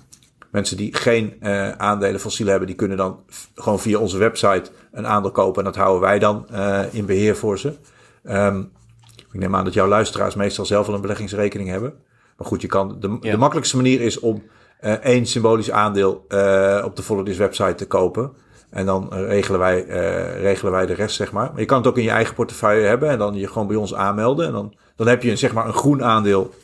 [0.50, 1.36] mensen die geen
[1.76, 3.20] aandelen fossiel hebben, die kunnen dan
[3.54, 5.64] gewoon via onze website een aandeel kopen.
[5.64, 6.46] En dat houden wij dan
[6.90, 7.74] in beheer voor ze.
[8.24, 8.72] Um,
[9.32, 11.94] ik neem aan dat jouw luisteraars meestal zelf al een beleggingsrekening hebben.
[12.36, 14.42] Maar goed, je kan, de, de makkelijkste manier is om
[14.80, 18.32] uh, één symbolisch aandeel uh, op de Volodis website te kopen.
[18.74, 21.50] En dan regelen wij, uh, regelen wij de rest, zeg maar.
[21.50, 23.76] Maar je kan het ook in je eigen portefeuille hebben en dan je gewoon bij
[23.76, 24.46] ons aanmelden.
[24.46, 26.54] En dan, dan heb je een, zeg maar een groen aandeel,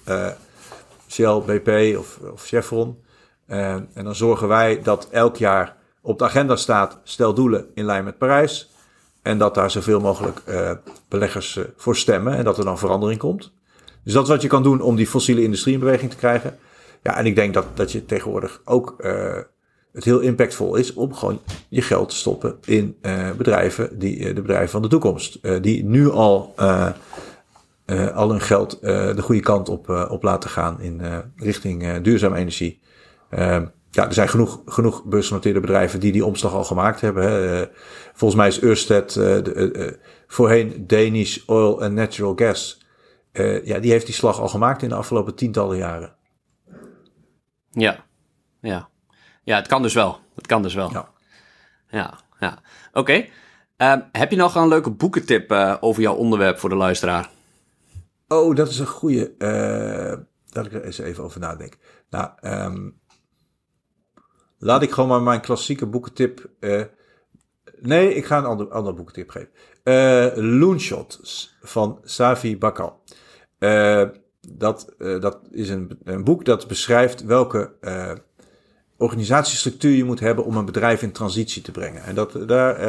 [1.08, 2.98] Shell, BP of, of Chevron.
[3.46, 8.04] en dan zorgen wij dat elk jaar op de agenda staat, stel doelen in lijn
[8.04, 8.70] met Parijs.
[9.22, 10.42] En dat daar zoveel mogelijk
[11.08, 13.52] beleggers voor stemmen en dat er dan verandering komt.
[14.04, 16.58] Dus dat is wat je kan doen om die fossiele industrie in beweging te krijgen.
[17.02, 19.36] Ja, en ik denk dat, dat je tegenwoordig ook uh,
[19.92, 21.40] het heel impactvol is om gewoon
[21.70, 25.62] je geld te stoppen in uh, bedrijven, die, uh, de bedrijven van de toekomst.
[25.62, 26.54] die nu al,
[28.14, 31.02] al hun geld de goede kant op, op laten gaan in
[31.36, 32.80] richting duurzame energie.
[33.30, 37.22] Ehm, ja, er zijn genoeg, genoeg beursgenoteerde bedrijven die die omslag al gemaakt hebben.
[37.24, 37.66] Hè.
[38.12, 42.80] volgens mij is Ørsted de, voorheen Danish Oil and Natural Gas
[43.64, 46.14] ja, die heeft die slag al gemaakt in de afgelopen tientallen jaren.
[47.70, 48.04] Ja,
[48.60, 48.88] ja.
[49.42, 50.18] Ja, het kan dus wel.
[50.34, 50.90] Het kan dus wel.
[50.92, 51.08] Ja,
[51.90, 52.18] ja.
[52.40, 52.62] ja.
[52.92, 53.26] Oké.
[53.76, 57.30] Ehm, heb je nog een leuke boekentip uh, over jouw onderwerp voor de luisteraar?
[58.28, 59.34] Oh, dat is een goede.
[59.38, 61.78] Uh, laat ik er eens even over nadenken.
[62.10, 63.00] Nou, um,
[64.58, 66.50] laat ik gewoon maar mijn klassieke boekentip.
[67.80, 70.58] nee, ik ga een ander, ander boekentip geven.
[70.58, 71.20] Loonshot
[71.62, 73.02] van Savi Bakal.
[74.48, 77.72] Dat, dat is een, een, boek dat beschrijft welke
[79.00, 82.04] organisatiestructuur je moet hebben om een bedrijf in transitie te brengen.
[82.04, 82.80] En dat, daar,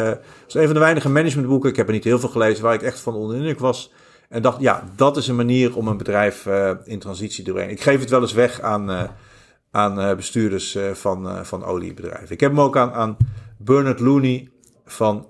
[0.48, 2.82] is een van de weinige managementboeken, ik heb er niet heel veel gelezen, waar ik
[2.82, 3.92] echt van onder indruk was.
[4.30, 6.48] En dacht, ja, dat is een manier om een bedrijf
[6.84, 7.72] in transitie te brengen.
[7.72, 9.10] Ik geef het wel eens weg aan,
[9.72, 12.32] aan bestuurders van, van oliebedrijven.
[12.32, 13.18] Ik heb hem ook aan, aan
[13.58, 14.50] Bernard Looney
[14.86, 15.26] van,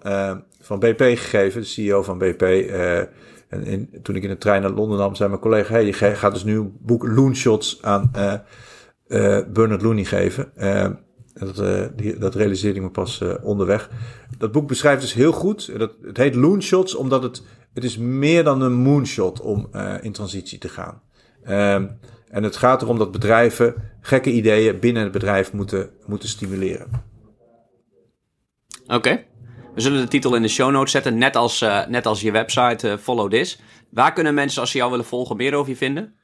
[0.61, 2.41] van BP gegeven, de CEO van BP.
[2.41, 5.93] En in, toen ik in de trein naar Londen nam, zei mijn collega: hey, je
[5.93, 8.11] gaat dus nu een boek Loonshots aan
[9.12, 10.51] uh, uh, Bernard Looney geven.
[10.57, 10.89] Uh,
[11.34, 13.89] dat, die, dat realiseerde ik me pas onderweg.
[14.38, 15.80] Dat boek beschrijft dus heel goed.
[15.80, 17.43] Dat, het heet Loonshots omdat het,
[17.74, 19.70] het is meer dan een moonshot om
[20.01, 21.01] in transitie te gaan.
[21.43, 21.88] Ehm,
[22.30, 26.88] en het gaat erom dat bedrijven gekke ideeën binnen het bedrijf moeten, moeten stimuleren.
[28.88, 29.24] Oké.
[29.76, 32.32] We zullen de titel in de show notes zetten, net als, uh, net als je
[32.32, 33.59] website uh, Follow This.
[33.89, 36.16] Waar kunnen mensen, als ze jou willen volgen, meer over je vinden?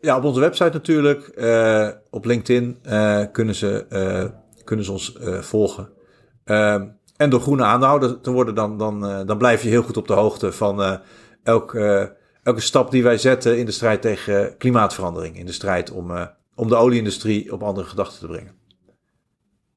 [0.00, 1.32] Ja, op onze website natuurlijk.
[1.36, 2.78] Uh, op LinkedIn
[3.32, 3.86] kunnen, ze,
[4.64, 5.88] kunnen ze ons volgen.
[7.16, 10.12] En door groene aandeelhouder te worden, dan, dan, dan blijf je heel goed op de
[10.12, 11.00] hoogte van
[11.42, 11.74] elk,
[12.42, 15.38] elke stap die wij zetten in de strijd tegen klimaatverandering.
[15.38, 18.54] In de strijd om, om de olieindustrie op andere gedachten te brengen.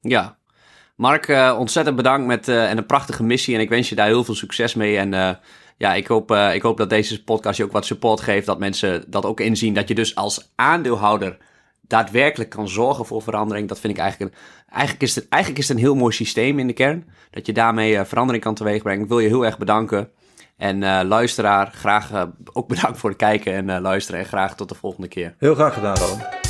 [0.00, 0.38] Ja,
[0.96, 3.54] Mark, ontzettend bedankt met en een prachtige missie.
[3.54, 4.96] En ik wens je daar heel veel succes mee.
[4.96, 5.38] En
[5.82, 8.46] ja, ik hoop, ik hoop dat deze podcast je ook wat support geeft.
[8.46, 9.74] Dat mensen dat ook inzien.
[9.74, 11.36] Dat je dus als aandeelhouder
[11.80, 13.68] daadwerkelijk kan zorgen voor verandering.
[13.68, 14.38] Dat vind ik eigenlijk, een,
[14.70, 17.08] eigenlijk, is het, eigenlijk is het een heel mooi systeem in de kern.
[17.30, 19.02] Dat je daarmee verandering kan teweegbrengen.
[19.02, 20.10] Ik wil je heel erg bedanken.
[20.56, 24.20] En luisteraar, graag ook bedankt voor het kijken en luisteren.
[24.20, 25.34] En graag tot de volgende keer.
[25.38, 26.41] Heel graag gedaan, Ron.